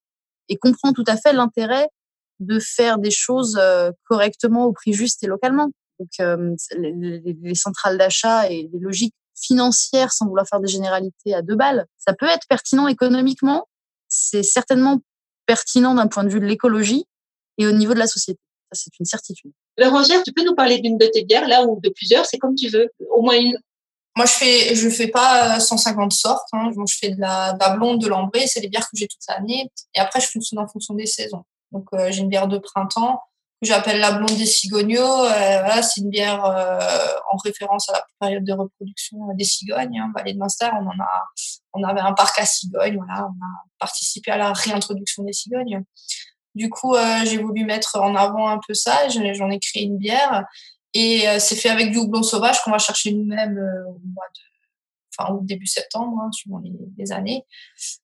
et 0.49 0.57
comprend 0.57 0.93
tout 0.93 1.05
à 1.07 1.17
fait 1.17 1.33
l'intérêt 1.33 1.89
de 2.41 2.59
faire 2.59 2.99
des 2.99 3.11
choses 3.11 3.57
euh, 3.61 3.93
correctement 4.05 4.65
au 4.65 4.73
prix 4.73 4.93
juste 4.93 5.23
et 5.23 5.27
localement. 5.27 5.71
Donc, 5.99 6.09
euh, 6.21 6.57
les, 6.77 7.55
centrales 7.55 7.99
d'achat 7.99 8.51
et 8.51 8.69
les 8.73 8.79
logiques 8.81 9.15
financières, 9.39 10.13
sans 10.13 10.27
vouloir 10.27 10.47
faire 10.49 10.61
des 10.61 10.69
généralités 10.69 11.35
à 11.35 11.43
deux 11.43 11.57
balles, 11.57 11.87
ça 11.99 12.15
peut 12.15 12.27
être 12.27 12.47
pertinent 12.49 12.89
économiquement. 12.89 13.69
C'est 14.09 14.43
certainement 14.43 15.01
pertinent 15.47 15.95
d'un 15.95 16.07
point 16.07 16.25
de 16.25 16.31
vue 16.31 16.41
de 16.41 16.47
l'écologie 16.47 17.05
et 17.59 17.67
au 17.67 17.73
niveau 17.73 17.95
de 17.95 17.99
la 17.99 18.07
société. 18.07 18.41
Ça, 18.73 18.83
c'est 18.83 18.99
une 18.99 19.07
certitude. 19.07 19.53
Bérangère, 19.77 20.23
tu 20.23 20.33
peux 20.33 20.45
nous 20.45 20.55
parler 20.55 20.79
d'une 20.81 20.97
de 20.97 21.07
tes 21.07 21.25
bières, 21.25 21.47
là, 21.49 21.65
ou 21.65 21.81
de 21.81 21.91
plusieurs, 21.91 22.25
c'est 22.25 22.39
comme 22.39 22.55
tu 22.55 22.69
veux. 22.69 22.89
Au 23.11 23.23
moins 23.23 23.37
une. 23.37 23.57
Moi, 24.17 24.27
je 24.27 24.33
fais, 24.33 24.75
je 24.75 24.89
fais 24.89 25.09
pas 25.09 25.61
150 25.61 26.13
sortes. 26.13 26.49
Hein. 26.53 26.71
Je 26.87 26.95
fais 26.99 27.11
de 27.11 27.21
la, 27.21 27.53
de 27.53 27.59
la 27.61 27.77
blonde, 27.77 28.01
de 28.01 28.09
l'ambrée. 28.09 28.47
C'est 28.47 28.61
les 28.61 28.69
bières 28.69 28.89
que 28.91 28.97
j'ai 28.97 29.07
toute 29.07 29.21
l'année. 29.29 29.71
Et 29.95 30.01
après, 30.01 30.21
je 30.21 30.27
fonctionne 30.27 30.59
en 30.59 30.67
fonction 30.67 30.95
des 30.95 31.07
saisons. 31.07 31.45
Donc, 31.73 31.87
euh, 31.93 32.11
j'ai 32.11 32.23
une 32.23 32.29
bière 32.29 32.49
de 32.49 32.59
printemps 32.59 33.23
que 33.63 33.69
j'appelle 33.69 34.01
la 34.01 34.13
blonde 34.13 34.37
des 34.37 34.47
cigognos. 34.47 35.03
Euh, 35.03 35.59
voilà, 35.61 35.83
c'est 35.83 36.01
une 36.01 36.11
bière 36.11 36.45
euh, 36.45 36.79
en 37.31 37.37
référence 37.37 37.89
à 37.91 37.93
la 37.93 38.05
période 38.21 38.45
de 38.45 38.53
reproduction 38.53 39.19
des 39.35 39.45
cigognes. 39.45 39.99
Hein, 39.99 40.13
Vallée 40.15 40.33
de 40.33 40.39
Munster, 40.39 40.71
on 40.73 40.87
en 40.87 41.01
a, 41.03 41.25
on 41.75 41.85
avait 41.85 42.01
un 42.01 42.13
parc 42.13 42.39
à 42.39 42.47
cigognes. 42.47 42.97
Voilà, 42.97 43.27
on 43.27 43.45
a 43.45 43.65
participé 43.79 44.31
à 44.31 44.39
la 44.39 44.53
réintroduction 44.53 45.25
des 45.25 45.33
cigognes. 45.33 45.85
Du 46.57 46.69
coup, 46.69 46.97
j'ai 47.25 47.39
voulu 47.39 47.65
mettre 47.65 47.97
en 48.01 48.17
avant 48.17 48.49
un 48.49 48.59
peu 48.67 48.75
ça. 48.75 49.09
J'en 49.09 49.51
ai 49.51 49.61
créé 49.61 49.85
une 49.85 49.99
bière 49.99 50.45
et 50.95 51.25
c'est 51.39 51.55
fait 51.55 51.69
avec 51.69 51.93
du 51.93 51.99
houblon 51.99 52.25
sauvage 52.25 52.61
qu'on 52.65 52.73
va 52.73 52.79
chercher 52.79 53.13
nous-mêmes 53.13 53.57
au 53.87 54.01
mois 54.05 54.27
de 54.35 54.50
enfin 55.21 55.35
au 55.35 55.41
début 55.43 55.67
septembre, 55.67 56.19
hein, 56.23 56.31
suivant 56.33 56.61
les, 56.97 57.13
années. 57.13 57.45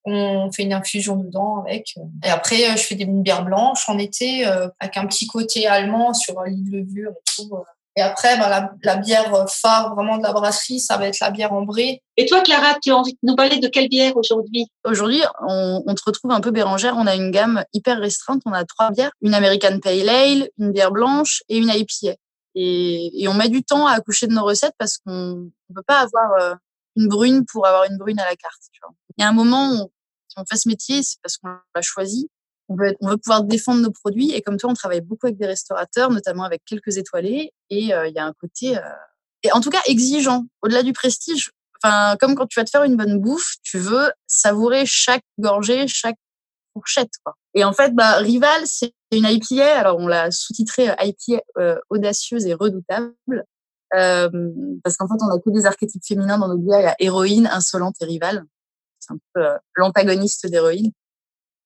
On 0.05 0.51
fait 0.51 0.63
une 0.63 0.73
infusion 0.73 1.15
dedans 1.15 1.63
avec. 1.65 1.93
Euh, 1.97 2.01
et 2.23 2.29
après, 2.29 2.69
euh, 2.69 2.75
je 2.75 2.83
fais 2.83 2.95
des 2.95 3.05
bières 3.05 3.45
blanches 3.45 3.87
en 3.89 3.97
été 3.97 4.47
euh, 4.47 4.67
avec 4.79 4.97
un 4.97 5.05
petit 5.05 5.27
côté 5.27 5.67
allemand 5.67 6.13
sur 6.13 6.41
l'île 6.43 6.71
levure 6.71 7.11
et 7.11 7.23
tout. 7.35 7.51
Et 7.95 8.01
après, 8.01 8.37
bah, 8.37 8.71
la, 8.83 8.95
bière 8.97 9.47
phare 9.49 9.95
vraiment 9.95 10.17
de 10.17 10.23
la 10.23 10.31
brasserie, 10.31 10.79
ça 10.79 10.97
va 10.97 11.07
être 11.07 11.19
la 11.19 11.31
bière 11.31 11.51
ambrée. 11.51 12.03
Et 12.15 12.27
toi, 12.27 12.41
Clara, 12.41 12.75
tu 12.81 12.91
as 12.91 12.95
envie 12.95 13.13
de 13.13 13.19
nous 13.23 13.35
parler 13.35 13.57
de 13.57 13.67
quelle 13.67 13.89
bière 13.89 14.15
aujourd'hui? 14.15 14.67
Aujourd'hui, 14.85 15.21
on, 15.47 15.83
on, 15.85 15.95
te 15.95 16.03
retrouve 16.05 16.31
un 16.31 16.39
peu 16.39 16.51
Bérangère. 16.51 16.95
On 16.95 17.07
a 17.07 17.15
une 17.15 17.31
gamme 17.31 17.63
hyper 17.73 17.97
restreinte. 17.97 18.43
On 18.45 18.53
a 18.53 18.65
trois 18.65 18.91
bières 18.91 19.09
une 19.21 19.33
American 19.33 19.79
Pale 19.79 20.09
Ale, 20.09 20.49
une 20.59 20.71
bière 20.71 20.91
blanche 20.91 21.41
et 21.49 21.57
une 21.57 21.69
IPA. 21.69 22.15
Et, 22.53 23.23
et 23.23 23.27
on 23.27 23.33
met 23.33 23.49
du 23.49 23.63
temps 23.63 23.87
à 23.87 23.93
accoucher 23.93 24.27
de 24.27 24.33
nos 24.33 24.43
recettes 24.43 24.73
parce 24.77 24.97
qu'on 24.97 25.49
ne 25.69 25.75
peut 25.75 25.83
pas 25.85 26.01
avoir 26.01 26.57
une 26.97 27.07
brune 27.07 27.45
pour 27.45 27.65
avoir 27.65 27.85
une 27.85 27.97
brune 27.97 28.19
à 28.19 28.25
la 28.25 28.35
carte. 28.35 28.61
Tu 28.71 28.79
vois. 28.81 28.93
Il 29.17 29.21
y 29.21 29.25
a 29.25 29.29
un 29.29 29.33
moment 29.33 29.71
où, 29.71 29.91
si 30.27 30.37
on 30.37 30.45
fait 30.45 30.57
ce 30.57 30.67
métier, 30.67 31.03
c'est 31.03 31.17
parce 31.21 31.37
qu'on 31.37 31.49
l'a 31.75 31.81
choisi. 31.81 32.29
On 32.69 32.75
veut, 32.75 32.95
on 32.99 33.09
veut 33.09 33.17
pouvoir 33.17 33.43
défendre 33.43 33.81
nos 33.81 33.91
produits. 33.91 34.31
Et 34.31 34.41
comme 34.41 34.57
toi, 34.57 34.69
on 34.69 34.73
travaille 34.73 35.01
beaucoup 35.01 35.27
avec 35.27 35.37
des 35.37 35.45
restaurateurs, 35.45 36.09
notamment 36.09 36.43
avec 36.43 36.63
quelques 36.65 36.97
étoilés. 36.97 37.53
Et 37.69 37.93
euh, 37.93 38.07
il 38.07 38.13
y 38.13 38.19
a 38.19 38.25
un 38.25 38.33
côté, 38.33 38.77
euh, 38.77 38.81
et 39.43 39.51
en 39.51 39.61
tout 39.61 39.69
cas, 39.69 39.81
exigeant. 39.87 40.45
Au-delà 40.61 40.83
du 40.83 40.93
prestige, 40.93 41.51
enfin, 41.81 42.17
comme 42.19 42.35
quand 42.35 42.47
tu 42.47 42.59
vas 42.59 42.65
te 42.65 42.69
faire 42.69 42.83
une 42.83 42.97
bonne 42.97 43.19
bouffe, 43.19 43.55
tu 43.63 43.77
veux 43.77 44.11
savourer 44.25 44.85
chaque 44.85 45.23
gorgée, 45.39 45.87
chaque 45.87 46.17
fourchette. 46.73 47.11
Quoi. 47.23 47.35
Et 47.53 47.63
en 47.63 47.73
fait, 47.73 47.93
bah, 47.95 48.17
Rival, 48.17 48.61
c'est 48.65 48.93
une 49.11 49.25
IPA. 49.25 49.79
Alors, 49.79 49.97
on 49.97 50.07
l'a 50.07 50.31
sous-titré 50.31 50.89
IPA 50.99 51.41
euh, 51.57 51.77
audacieuse 51.89 52.45
et 52.45 52.53
redoutable. 52.53 53.15
Parce 53.91 54.97
qu'en 54.97 55.07
fait, 55.07 55.21
on 55.21 55.29
a 55.29 55.39
que 55.39 55.49
des 55.49 55.65
archétypes 55.65 56.05
féminins 56.05 56.37
dans 56.37 56.47
nos 56.47 56.57
bières. 56.57 56.79
Il 56.79 56.83
y 56.83 56.87
a 56.87 56.95
héroïne, 56.99 57.47
insolente 57.47 57.95
et 58.01 58.05
rivale. 58.05 58.45
C'est 58.99 59.13
un 59.13 59.17
peu 59.33 59.45
euh, 59.45 59.57
l'antagoniste 59.75 60.47
d'héroïne. 60.47 60.91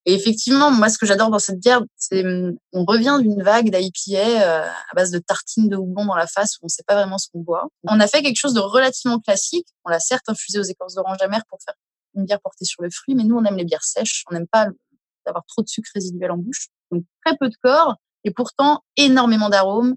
Et 0.05 0.13
effectivement, 0.15 0.71
moi, 0.71 0.89
ce 0.89 0.97
que 0.97 1.05
j'adore 1.05 1.29
dans 1.29 1.39
cette 1.39 1.59
bière, 1.59 1.81
c'est 1.95 2.25
hum, 2.25 2.55
on 2.73 2.85
revient 2.85 3.17
d'une 3.21 3.43
vague 3.43 3.69
d'IPA 3.69 4.17
euh, 4.17 4.65
à 4.65 4.95
base 4.95 5.11
de 5.11 5.19
tartines 5.19 5.69
de 5.69 5.75
houblon 5.75 6.05
dans 6.05 6.15
la 6.15 6.27
face 6.27 6.55
où 6.57 6.59
on 6.63 6.65
ne 6.65 6.69
sait 6.69 6.83
pas 6.85 6.95
vraiment 6.95 7.17
ce 7.17 7.27
qu'on 7.31 7.41
boit. 7.41 7.67
On 7.83 7.99
a 7.99 8.07
fait 8.07 8.23
quelque 8.23 8.39
chose 8.39 8.53
de 8.53 8.59
relativement 8.59 9.19
classique. 9.19 9.67
On 9.85 9.89
l'a 9.89 9.99
certes 9.99 10.27
infusé 10.27 10.59
aux 10.59 10.63
écorces 10.63 10.95
d'orange 10.95 11.21
amère 11.21 11.43
pour 11.49 11.59
faire 11.63 11.75
une 12.15 12.25
bière 12.25 12.41
portée 12.41 12.65
sur 12.65 12.81
le 12.81 12.89
fruit, 12.89 13.15
mais 13.15 13.23
nous, 13.23 13.37
on 13.37 13.45
aime 13.45 13.57
les 13.57 13.63
bières 13.63 13.83
sèches. 13.83 14.23
On 14.29 14.33
n'aime 14.33 14.47
pas 14.47 14.67
avoir 15.25 15.45
trop 15.45 15.61
de 15.61 15.67
sucre 15.67 15.89
résiduel 15.93 16.31
en 16.31 16.37
bouche. 16.37 16.69
Donc, 16.91 17.03
très 17.23 17.37
peu 17.37 17.47
de 17.47 17.55
corps 17.61 17.95
et 18.23 18.31
pourtant 18.31 18.83
énormément 18.97 19.49
d'arômes 19.49 19.95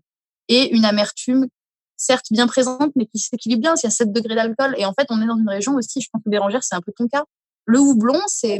et 0.48 0.74
une 0.74 0.84
amertume 0.84 1.46
certes 1.96 2.26
bien 2.30 2.46
présente, 2.46 2.92
mais 2.96 3.07
qui 3.07 3.18
s'équilibre 3.18 3.62
bien. 3.62 3.76
S'il 3.76 3.88
y 3.88 3.92
a 3.92 3.94
7 3.94 4.12
degrés 4.12 4.35
d'alcool, 4.35 4.74
et 4.78 4.85
en 4.85 4.92
fait, 4.92 5.07
on 5.11 5.20
est 5.22 5.26
dans 5.26 5.37
une 5.37 5.48
région 5.48 5.74
aussi, 5.74 6.00
je 6.00 6.09
pense 6.12 6.22
que 6.22 6.30
Bérangère, 6.30 6.62
c'est 6.62 6.74
un 6.74 6.80
peu 6.80 6.92
ton 6.96 7.09
cas. 7.09 7.24
Le 7.66 7.78
houblon, 7.78 8.20
c'est, 8.26 8.59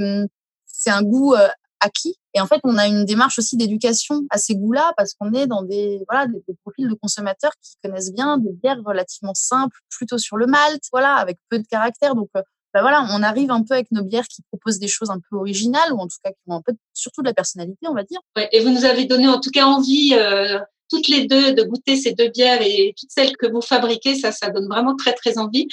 c'est 0.67 0.91
un 0.91 1.03
goût 1.03 1.35
euh, 1.35 1.49
acquis. 1.81 2.17
Et 2.35 2.41
en 2.41 2.47
fait, 2.47 2.61
on 2.65 2.77
a 2.79 2.87
une 2.87 3.05
démarche 3.05 3.39
aussi 3.39 3.57
d'éducation 3.57 4.23
à 4.31 4.39
ces 4.39 4.57
goûts-là, 4.57 4.93
parce 4.97 5.15
qu'on 5.15 5.33
est 5.33 5.47
dans 5.47 5.63
des, 5.63 6.03
voilà, 6.09 6.27
des, 6.27 6.43
profils 6.65 6.89
de 6.89 6.95
consommateurs 6.95 7.53
qui 7.63 7.77
connaissent 7.83 8.13
bien 8.13 8.39
des 8.39 8.53
bières 8.53 8.81
relativement 8.85 9.35
simples, 9.35 9.79
plutôt 9.91 10.19
sur 10.19 10.37
le 10.37 10.47
malt, 10.47 10.83
voilà, 10.93 11.15
avec 11.15 11.39
peu 11.49 11.59
de 11.59 11.67
caractère. 11.67 12.15
Donc, 12.15 12.29
ben 12.35 12.81
voilà, 12.81 13.07
on 13.11 13.23
arrive 13.23 13.53
un 13.53 13.63
peu 13.63 13.75
avec 13.75 13.93
nos 13.93 14.03
bières 14.03 14.27
qui 14.27 14.43
proposent 14.51 14.81
des 14.81 14.89
choses 14.89 15.11
un 15.11 15.21
peu 15.31 15.37
originales, 15.37 15.93
ou 15.93 15.99
en 15.99 16.09
tout 16.09 16.17
cas 16.25 16.31
qui 16.31 16.41
ont 16.49 16.57
un 16.57 16.63
peu, 16.63 16.73
surtout 16.93 17.23
de 17.23 17.29
la 17.29 17.35
personnalité, 17.35 17.87
on 17.87 17.95
va 17.95 18.03
dire. 18.03 18.19
Ouais, 18.37 18.49
et 18.51 18.65
vous 18.65 18.71
nous 18.71 18.85
avez 18.85 19.05
donné 19.05 19.29
en 19.29 19.39
tout 19.39 19.51
cas 19.51 19.67
envie 19.67 20.15
euh, 20.15 20.59
toutes 20.91 21.09
les 21.09 21.27
deux 21.27 21.55
de 21.55 21.63
goûter 21.63 21.97
ces 21.97 22.13
deux 22.13 22.29
bières 22.29 22.63
et 22.63 22.95
toutes 22.99 23.11
celles 23.11 23.37
que 23.37 23.47
vous 23.51 23.61
fabriquez, 23.61 24.15
ça, 24.15 24.33
ça 24.33 24.51
donne 24.51 24.69
vraiment 24.69 24.97
très, 24.97 25.13
très 25.13 25.39
envie. 25.39 25.67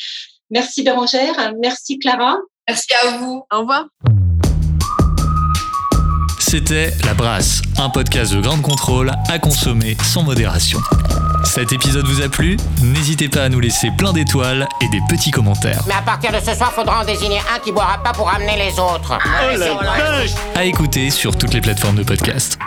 Merci 0.50 0.84
Bérangère, 0.84 1.54
merci 1.60 1.98
Clara. 2.00 2.38
Merci 2.68 2.88
à 3.04 3.18
vous. 3.18 3.44
Au 3.52 3.60
revoir. 3.60 3.88
C'était 6.40 6.92
La 7.06 7.14
Brasse, 7.14 7.62
un 7.78 7.90
podcast 7.90 8.34
de 8.34 8.42
grande 8.42 8.62
contrôle 8.62 9.12
à 9.30 9.40
consommer 9.40 9.96
sans 10.04 10.24
modération. 10.24 10.80
Cet 11.46 11.72
épisode 11.72 12.06
vous 12.06 12.22
a 12.22 12.28
plu? 12.28 12.58
N'hésitez 12.84 13.30
pas 13.30 13.44
à 13.44 13.50
nous 13.50 13.60
laisser 13.60 13.90
plein 13.98 14.12
d'étoiles 14.12 14.68
et 14.82 14.90
des 14.90 15.00
petits 15.10 15.32
commentaires. 15.32 15.82
Mais 15.88 15.94
à 15.94 16.02
partir 16.02 16.32
de 16.32 16.40
ce 16.40 16.54
soir, 16.54 16.74
faudra 16.74 17.02
en 17.02 17.06
désigner 17.06 17.40
un 17.56 17.60
qui 17.60 17.72
boira 17.72 18.04
pas 18.04 18.12
pour 18.12 18.30
amener 18.30 18.58
les 18.58 18.80
autres. 18.80 19.18
Oh 19.18 19.58
la 19.58 19.74
vache 19.76 20.32
À 20.54 20.66
écouter 20.66 21.10
sur 21.10 21.38
toutes 21.38 21.54
les 21.54 21.62
plateformes 21.62 21.96
de 21.96 22.04
podcast. 22.04 22.60